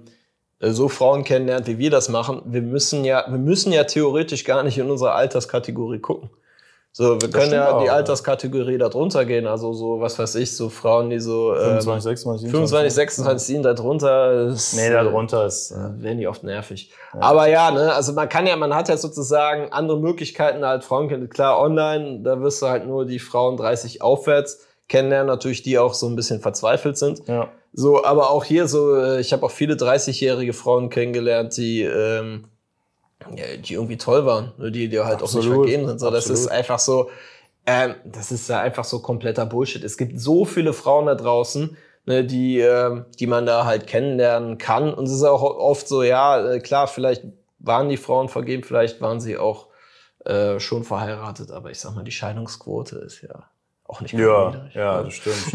so 0.72 0.88
Frauen 0.88 1.24
kennenlernt, 1.24 1.68
wie 1.68 1.78
wir 1.78 1.90
das 1.90 2.10
machen, 2.10 2.42
wir 2.46 2.62
müssen 2.62 3.04
ja, 3.04 3.26
wir 3.28 3.40
müssen 3.40 3.74
ja 3.74 3.84
theoretisch 3.84 4.44
gar 4.46 4.64
nicht 4.64 4.78
in 4.78 4.90
unsere 4.90 5.14
Alterskategorie 5.14 6.00
gucken. 6.00 6.30
So, 6.96 7.20
wir 7.20 7.32
können 7.32 7.52
ja 7.52 7.82
die 7.82 7.90
Alterskategorie 7.90 8.78
da 8.78 8.88
drunter 8.88 9.26
gehen, 9.26 9.48
also 9.48 9.74
so, 9.74 10.00
was 10.00 10.20
weiß 10.20 10.36
ich, 10.36 10.56
so 10.56 10.70
Frauen, 10.70 11.10
die 11.10 11.20
so 11.20 11.52
25, 11.56 12.04
26, 12.04 12.52
25, 12.52 12.94
26, 12.94 13.48
7 13.48 13.64
da 13.64 13.74
drunter 13.74 14.50
ist, 14.50 14.76
Nee, 14.76 14.92
da 14.92 15.04
drunter 15.04 15.48
ist 15.48 15.72
äh, 15.72 16.04
werden 16.04 16.20
die 16.20 16.28
oft 16.28 16.44
nervig. 16.44 16.92
Ja. 17.16 17.22
Aber 17.22 17.50
ja, 17.50 17.72
ne, 17.72 17.92
also 17.94 18.14
man 18.14 18.30
kann 18.30 18.46
ja, 18.46 18.56
man 18.56 18.76
hat 18.76 18.90
ja 18.90 18.98
sozusagen 18.98 19.74
andere 19.74 20.00
Möglichkeiten 20.00 20.64
als 20.64 20.86
Frauen 20.86 21.10
kennen. 21.10 21.30
Klar, 21.30 21.60
online, 21.60 22.20
da 22.22 22.40
wirst 22.42 22.62
du 22.62 22.68
halt 22.68 22.86
nur 22.86 23.08
die 23.08 23.18
Frauen 23.18 23.58
30 23.58 24.04
aufwärts 24.04 24.60
kennenlernen, 24.88 25.26
natürlich 25.26 25.64
die 25.64 25.80
auch 25.80 25.96
so 25.96 26.06
ein 26.08 26.16
bisschen 26.16 26.42
verzweifelt 26.42 27.00
sind. 27.00 27.28
Ja. 27.28 27.50
So, 27.74 28.04
aber 28.06 28.30
auch 28.30 28.44
hier 28.44 28.68
so, 28.68 28.96
äh, 28.96 29.20
ich 29.20 29.34
habe 29.34 29.46
auch 29.46 29.52
viele 29.52 29.74
30-jährige 29.74 30.54
Frauen 30.54 30.90
kennengelernt, 30.90 31.58
die 31.58 31.82
ähm, 31.82 32.46
ja, 33.36 33.58
die 33.58 33.74
irgendwie 33.74 33.98
toll 33.98 34.26
waren, 34.26 34.54
ne, 34.58 34.72
die 34.72 34.90
dir 34.90 35.06
halt 35.06 35.22
Absolut. 35.22 35.46
auch 35.46 35.50
nicht 35.50 35.60
vergeben 35.60 35.88
sind. 35.88 36.00
So, 36.00 36.12
das 36.12 36.30
ist 36.30 36.48
einfach 36.48 36.80
so, 36.80 37.10
ähm, 37.66 37.96
das 38.06 38.32
ist 38.32 38.50
ja 38.50 38.60
einfach 38.60 38.84
so 38.84 39.00
kompletter 39.00 39.46
Bullshit. 39.46 39.84
Es 39.84 39.98
gibt 39.98 40.20
so 40.20 40.46
viele 40.46 40.74
Frauen 40.74 41.06
da 41.06 41.16
draußen, 41.16 41.78
ne, 42.06 42.24
die, 42.24 42.60
äh, 42.60 43.04
die 43.20 43.28
man 43.28 43.46
da 43.46 43.66
halt 43.66 43.88
kennenlernen 43.88 44.58
kann. 44.58 44.94
Und 44.94 45.06
es 45.06 45.14
ist 45.14 45.24
auch 45.24 45.42
oft 45.42 45.88
so, 45.88 46.04
ja, 46.04 46.54
äh, 46.54 46.60
klar, 46.60 46.88
vielleicht 46.88 47.24
waren 47.60 47.90
die 47.90 47.98
Frauen 47.98 48.30
vergeben, 48.30 48.64
vielleicht 48.64 49.02
waren 49.02 49.22
sie 49.22 49.38
auch 49.38 49.68
äh, 50.26 50.60
schon 50.60 50.84
verheiratet, 50.84 51.52
aber 51.52 51.72
ich 51.72 51.80
sag 51.80 51.96
mal, 51.96 52.04
die 52.04 52.12
Scheidungsquote 52.12 52.98
ist 52.98 53.22
ja 53.22 53.50
auch 53.94 54.02
nicht 54.02 54.14
Ja, 54.14 54.54
ja, 54.74 54.98
ne? 54.98 55.04
das 55.06 55.14
stimmt. 55.14 55.54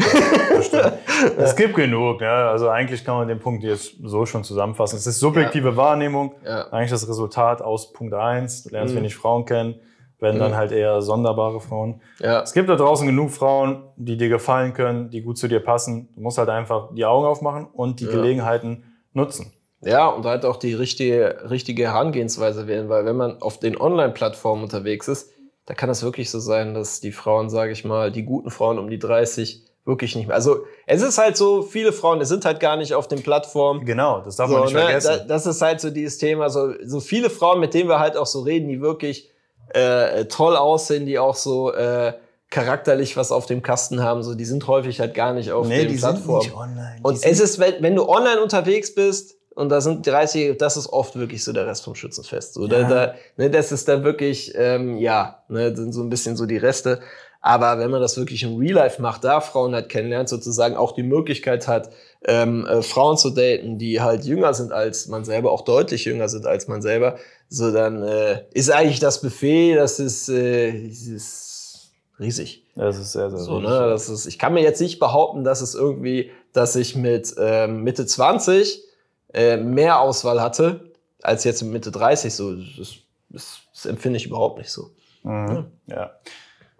Das 0.49 0.65
stimmt. 0.65 0.93
es 1.37 1.55
gibt 1.55 1.75
genug. 1.75 2.21
Ja. 2.21 2.49
Also 2.49 2.69
eigentlich 2.69 3.03
kann 3.03 3.15
man 3.15 3.27
den 3.27 3.39
Punkt 3.39 3.63
jetzt 3.63 3.95
so 4.03 4.25
schon 4.25 4.43
zusammenfassen. 4.43 4.97
Es 4.97 5.05
ist 5.05 5.19
subjektive 5.19 5.69
ja. 5.69 5.77
Wahrnehmung. 5.77 6.35
Ja. 6.45 6.67
Eigentlich 6.69 6.91
das 6.91 7.07
Resultat 7.07 7.61
aus 7.61 7.93
Punkt 7.93 8.13
1. 8.13 8.63
Du 8.63 8.69
lernst 8.69 8.93
mhm. 8.93 8.99
wenig 8.99 9.15
Frauen 9.15 9.45
kennen, 9.45 9.75
werden 10.19 10.37
mhm. 10.37 10.41
dann 10.41 10.55
halt 10.55 10.71
eher 10.71 11.01
sonderbare 11.01 11.59
Frauen. 11.59 12.01
Ja. 12.19 12.41
Es 12.41 12.53
gibt 12.53 12.69
da 12.69 12.75
draußen 12.75 13.05
genug 13.05 13.31
Frauen, 13.31 13.83
die 13.97 14.17
dir 14.17 14.29
gefallen 14.29 14.73
können, 14.73 15.09
die 15.09 15.21
gut 15.21 15.37
zu 15.37 15.47
dir 15.47 15.59
passen. 15.59 16.09
Du 16.15 16.21
musst 16.21 16.37
halt 16.37 16.49
einfach 16.49 16.89
die 16.93 17.05
Augen 17.05 17.25
aufmachen 17.25 17.67
und 17.67 17.99
die 17.99 18.05
Gelegenheiten 18.05 18.83
nutzen. 19.13 19.53
Ja, 19.81 20.07
und 20.07 20.25
halt 20.25 20.43
auch 20.43 20.57
die 20.57 20.73
richtige, 20.73 21.49
richtige 21.49 21.83
Herangehensweise 21.83 22.67
wählen, 22.67 22.89
weil 22.89 23.05
wenn 23.05 23.15
man 23.15 23.41
auf 23.41 23.59
den 23.59 23.79
Online-Plattformen 23.79 24.63
unterwegs 24.63 25.07
ist, 25.07 25.31
da 25.69 25.75
kann 25.75 25.91
es 25.91 26.01
wirklich 26.01 26.31
so 26.31 26.39
sein, 26.39 26.73
dass 26.73 26.99
die 26.99 27.11
Frauen, 27.11 27.51
sage 27.51 27.71
ich 27.71 27.85
mal, 27.85 28.11
die 28.11 28.23
guten 28.23 28.49
Frauen 28.49 28.79
um 28.79 28.89
die 28.89 28.97
30 28.97 29.63
wirklich 29.85 30.15
nicht 30.15 30.25
mehr. 30.25 30.35
Also 30.35 30.65
es 30.87 31.03
ist 31.03 31.19
halt 31.19 31.37
so, 31.37 31.61
viele 31.61 31.93
Frauen, 31.93 32.19
es 32.21 32.27
sind 32.27 32.43
halt 32.43 32.59
gar 32.59 32.75
nicht 32.75 32.95
auf 32.95 33.07
den 33.07 33.21
Plattformen. 33.21 33.85
Genau, 33.85 34.19
das 34.21 34.35
darf 34.35 34.49
so, 34.49 34.55
man 34.55 34.63
nicht 34.63 34.73
ne? 34.73 34.81
vergessen. 34.81 35.27
das 35.27 35.45
ist 35.45 35.61
halt 35.61 35.79
so 35.79 35.91
dieses 35.91 36.17
Thema, 36.17 36.49
so, 36.49 36.73
so 36.83 36.99
viele 36.99 37.29
Frauen, 37.29 37.59
mit 37.59 37.75
denen 37.75 37.87
wir 37.87 37.99
halt 37.99 38.17
auch 38.17 38.25
so 38.25 38.39
reden, 38.41 38.67
die 38.67 38.81
wirklich 38.81 39.29
äh, 39.75 40.25
toll 40.25 40.55
aussehen, 40.55 41.05
die 41.05 41.19
auch 41.19 41.35
so 41.35 41.71
äh, 41.71 42.13
charakterlich 42.49 43.15
was 43.15 43.31
auf 43.31 43.45
dem 43.45 43.61
Kasten 43.61 44.01
haben, 44.01 44.23
so 44.23 44.33
die 44.33 44.45
sind 44.45 44.67
häufig 44.67 44.99
halt 44.99 45.13
gar 45.13 45.33
nicht 45.33 45.51
auf 45.51 45.67
nee, 45.67 45.85
den 45.85 45.97
Plattformen. 45.97 46.41
Sind 46.41 46.51
nicht 46.51 46.59
online. 46.59 46.95
Die 46.97 47.03
und 47.03 47.23
es 47.23 47.39
ist, 47.39 47.59
wenn, 47.59 47.75
wenn 47.83 47.95
du 47.95 48.09
online 48.09 48.41
unterwegs 48.41 48.95
bist, 48.95 49.35
und 49.59 49.67
da 49.67 49.81
sind 49.81 50.07
30, 50.07 50.57
das 50.57 50.77
ist 50.77 50.87
oft 50.87 51.17
wirklich 51.17 51.43
so 51.43 51.51
der 51.51 51.67
Rest 51.67 51.83
vom 51.83 51.93
Schützenfest. 51.93 52.53
So, 52.53 52.65
ja. 52.65 52.67
da, 52.67 52.89
da, 52.89 53.15
ne, 53.35 53.49
das 53.49 53.73
ist 53.73 53.89
dann 53.89 54.05
wirklich, 54.05 54.53
ähm, 54.55 54.97
ja, 54.97 55.43
ne, 55.49 55.75
sind 55.75 55.91
so 55.91 56.01
ein 56.01 56.09
bisschen 56.09 56.37
so 56.37 56.45
die 56.45 56.55
Reste. 56.55 57.01
Aber 57.41 57.77
wenn 57.77 57.91
man 57.91 57.99
das 57.99 58.15
wirklich 58.17 58.43
im 58.43 58.55
Real 58.55 58.75
Life 58.75 59.01
macht, 59.01 59.25
da 59.25 59.41
Frauen 59.41 59.73
halt 59.73 59.89
kennenlernt, 59.89 60.29
sozusagen 60.29 60.77
auch 60.77 60.93
die 60.93 61.03
Möglichkeit 61.03 61.67
hat, 61.67 61.89
ähm, 62.25 62.65
äh, 62.67 62.81
Frauen 62.81 63.17
zu 63.17 63.31
daten, 63.31 63.77
die 63.77 63.99
halt 63.99 64.23
jünger 64.23 64.53
sind 64.53 64.71
als 64.71 65.07
man 65.07 65.25
selber, 65.25 65.51
auch 65.51 65.63
deutlich 65.63 66.05
jünger 66.05 66.29
sind 66.29 66.45
als 66.45 66.69
man 66.69 66.81
selber, 66.81 67.17
so 67.49 67.71
dann 67.71 68.01
äh, 68.01 68.43
ist 68.53 68.71
eigentlich 68.71 69.01
das 69.01 69.19
Buffet, 69.19 69.75
das 69.75 69.99
ist, 69.99 70.29
äh, 70.29 70.69
ist 70.69 71.91
riesig. 72.17 72.65
Das 72.75 72.97
ist 72.97 73.11
sehr, 73.11 73.29
sehr 73.29 73.39
so, 73.39 73.59
ne? 73.59 73.89
das 73.89 74.07
ist, 74.07 74.25
Ich 74.25 74.39
kann 74.39 74.53
mir 74.53 74.63
jetzt 74.63 74.79
nicht 74.79 74.99
behaupten, 74.99 75.43
dass 75.43 75.59
es 75.59 75.75
irgendwie, 75.75 76.31
dass 76.53 76.77
ich 76.77 76.95
mit 76.95 77.35
ähm, 77.37 77.83
Mitte 77.83 78.05
20 78.05 78.85
äh, 79.33 79.57
mehr 79.57 79.99
Auswahl 79.99 80.41
hatte 80.41 80.91
als 81.21 81.43
jetzt 81.43 81.61
Mitte 81.63 81.91
30. 81.91 82.33
So, 82.33 82.55
das, 82.55 82.95
das, 83.29 83.59
das 83.73 83.85
empfinde 83.85 84.17
ich 84.17 84.25
überhaupt 84.25 84.57
nicht 84.57 84.71
so. 84.71 84.89
Mhm. 85.23 85.65
Ja. 85.87 85.95
ja. 85.95 86.11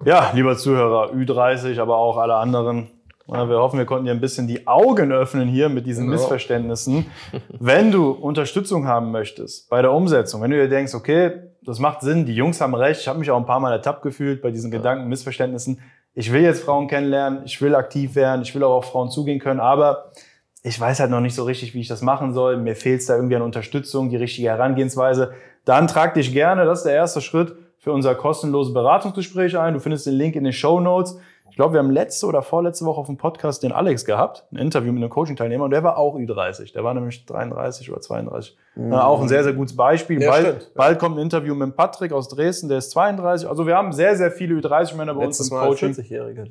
Ja, 0.06 0.32
lieber 0.34 0.56
Zuhörer, 0.56 1.12
Ü30, 1.12 1.80
aber 1.82 1.98
auch 1.98 2.18
alle 2.18 2.36
anderen. 2.36 2.90
Wir 3.28 3.60
hoffen, 3.60 3.78
wir 3.78 3.86
konnten 3.86 4.06
dir 4.06 4.12
ein 4.12 4.22
bisschen 4.22 4.48
die 4.48 4.66
Augen 4.66 5.12
öffnen 5.12 5.48
hier 5.48 5.70
mit 5.70 5.86
diesen 5.86 6.06
genau. 6.06 6.18
Missverständnissen. 6.18 7.06
Wenn 7.60 7.92
du 7.92 8.10
Unterstützung 8.10 8.88
haben 8.88 9.12
möchtest 9.12 9.70
bei 9.70 9.84
der 9.84 9.92
Umsetzung, 9.92 10.42
wenn 10.42 10.50
du 10.50 10.58
dir 10.58 10.68
denkst, 10.68 10.96
okay, 10.96 11.34
das 11.62 11.78
macht 11.78 12.02
Sinn, 12.02 12.26
die 12.26 12.34
Jungs 12.34 12.60
haben 12.60 12.74
recht, 12.74 13.02
ich 13.02 13.08
habe 13.08 13.20
mich 13.20 13.30
auch 13.30 13.38
ein 13.38 13.46
paar 13.46 13.60
Mal 13.60 13.72
ertappt 13.72 14.02
gefühlt 14.02 14.42
bei 14.42 14.50
diesen 14.50 14.72
ja. 14.72 14.80
Gedanken, 14.80 15.08
Missverständnissen. 15.10 15.80
Ich 16.16 16.34
will 16.34 16.42
jetzt 16.42 16.64
Frauen 16.64 16.88
kennenlernen, 16.88 17.44
ich 17.46 17.62
will 17.62 17.76
aktiv 17.76 18.16
werden, 18.16 18.42
ich 18.42 18.56
will 18.56 18.64
auch 18.64 18.78
auf 18.78 18.86
Frauen 18.86 19.12
zugehen 19.12 19.40
können, 19.40 19.60
aber 19.60 20.12
ich 20.62 20.80
weiß 20.80 21.00
halt 21.00 21.12
noch 21.12 21.22
nicht 21.22 21.36
so 21.36 21.44
richtig, 21.44 21.74
wie 21.74 21.82
ich 21.82 21.88
das 21.88 22.02
machen 22.02 22.34
soll. 22.34 22.58
Mir 22.58 22.76
fehlt 22.76 23.02
es 23.02 23.08
da 23.08 23.16
irgendwie 23.16 23.36
an 23.36 23.42
Unterstützung, 23.42 24.10
die 24.10 24.18
richtige 24.18 24.50
Herangehensweise. 24.50 25.34
Dann 25.66 25.88
trag 25.88 26.14
dich 26.16 26.34
gerne, 26.34 26.66
das 26.66 26.80
ist 26.80 26.86
der 26.86 26.96
erste 26.96 27.22
Schritt, 27.22 27.56
für 27.78 27.94
unser 27.94 28.14
kostenloses 28.16 28.74
Beratungsgespräch 28.74 29.58
ein. 29.58 29.74
Du 29.74 29.80
findest 29.80 30.06
den 30.06 30.16
Link 30.16 30.36
in 30.36 30.44
den 30.44 30.52
Show 30.52 30.80
Notes. 30.82 31.18
Ich 31.50 31.56
glaube, 31.56 31.74
wir 31.74 31.80
haben 31.80 31.90
letzte 31.90 32.28
oder 32.28 32.42
vorletzte 32.42 32.86
Woche 32.86 33.00
auf 33.00 33.08
dem 33.08 33.18
Podcast 33.18 33.64
den 33.64 33.72
Alex 33.72 34.06
gehabt, 34.06 34.46
ein 34.52 34.58
Interview 34.58 34.92
mit 34.92 35.02
einem 35.02 35.10
Coaching-Teilnehmer, 35.10 35.66
und 35.66 35.72
der 35.72 35.84
war 35.84 35.98
auch 35.98 36.16
Ü30. 36.16 36.74
Der 36.74 36.84
war 36.84 36.94
nämlich 36.94 37.26
33 37.26 37.92
oder 37.92 38.02
32. 38.02 38.58
Mhm. 38.76 38.94
auch 38.94 39.22
ein 39.22 39.28
sehr, 39.28 39.44
sehr 39.44 39.54
gutes 39.54 39.76
Beispiel. 39.76 40.22
Ja, 40.22 40.30
bald, 40.30 40.74
bald 40.76 41.00
kommt 41.00 41.18
ein 41.18 41.22
Interview 41.22 41.56
mit 41.56 41.76
Patrick 41.76 42.14
aus 42.14 42.30
Dresden, 42.30 42.70
der 42.70 42.78
ist 42.78 42.92
32. 42.92 43.50
Also 43.50 43.66
wir 43.66 43.76
haben 43.76 43.92
sehr, 43.92 44.16
sehr 44.16 44.32
viele 44.32 44.56
Ü30-Männer 44.60 45.16
bei 45.16 45.26
Letztes 45.26 45.50
uns 45.50 45.62
im 45.62 45.68
Coaching. 45.68 45.92
40-Jährige, 45.94 46.48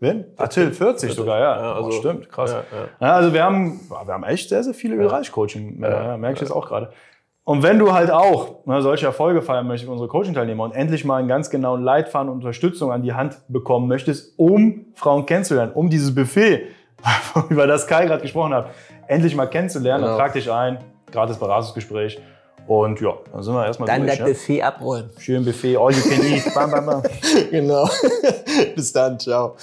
Wen? 0.00 0.24
Till, 0.50 0.72
40 0.72 1.12
sogar, 1.12 1.38
ja. 1.38 1.56
ja 1.56 1.72
also, 1.74 1.88
oh, 1.88 1.92
stimmt, 1.92 2.28
krass. 2.28 2.52
Ja, 2.52 2.64
ja. 3.00 3.14
also 3.14 3.32
wir 3.32 3.44
haben, 3.44 3.80
wir 3.88 4.12
haben 4.12 4.24
echt 4.24 4.48
sehr, 4.48 4.62
sehr 4.62 4.74
viele 4.74 4.96
Bereich-Coaching, 4.96 5.82
ja, 5.82 6.16
merke 6.16 6.34
ich 6.34 6.40
jetzt 6.40 6.50
auch 6.50 6.68
gerade. 6.68 6.90
Und 7.44 7.62
wenn 7.62 7.78
du 7.78 7.92
halt 7.92 8.10
auch 8.10 8.64
ne, 8.64 8.80
solche 8.80 9.04
Erfolge 9.04 9.42
feiern 9.42 9.66
möchtest 9.66 9.90
unsere 9.90 10.08
Coaching-Teilnehmer 10.08 10.64
und 10.64 10.72
endlich 10.72 11.04
mal 11.04 11.18
einen 11.18 11.28
ganz 11.28 11.50
genauen 11.50 11.82
Leitfaden 11.82 12.30
und 12.30 12.36
Unterstützung 12.36 12.90
an 12.90 13.02
die 13.02 13.12
Hand 13.12 13.36
bekommen 13.48 13.86
möchtest, 13.86 14.38
um 14.38 14.86
Frauen 14.94 15.26
kennenzulernen, 15.26 15.72
um 15.74 15.90
dieses 15.90 16.14
Buffet, 16.14 16.68
über 17.50 17.66
das 17.66 17.86
Kai 17.86 18.06
gerade 18.06 18.22
gesprochen 18.22 18.54
hat, 18.54 18.70
endlich 19.08 19.36
mal 19.36 19.46
kennenzulernen, 19.46 20.04
genau. 20.04 20.16
dann 20.16 20.26
trag 20.26 20.32
dich 20.32 20.50
ein, 20.50 20.78
gratis 21.12 21.36
Beratungsgespräch. 21.36 22.18
Und 22.66 22.98
ja, 23.02 23.12
dann 23.30 23.42
sind 23.42 23.52
wir 23.52 23.66
erstmal 23.66 23.86
dann 23.86 24.06
durch. 24.06 24.16
Dann 24.16 24.26
das 24.26 24.38
Buffet 24.38 24.62
abräumen. 24.62 25.10
Schön 25.18 25.44
Buffet, 25.44 25.76
all 25.76 25.92
you 25.92 26.02
can 26.02 26.24
eat. 26.24 26.54
bam, 26.54 26.70
bam, 26.70 26.86
bam. 26.86 27.02
genau. 27.50 27.86
Bis 28.74 28.90
dann, 28.90 29.18
ciao. 29.18 29.54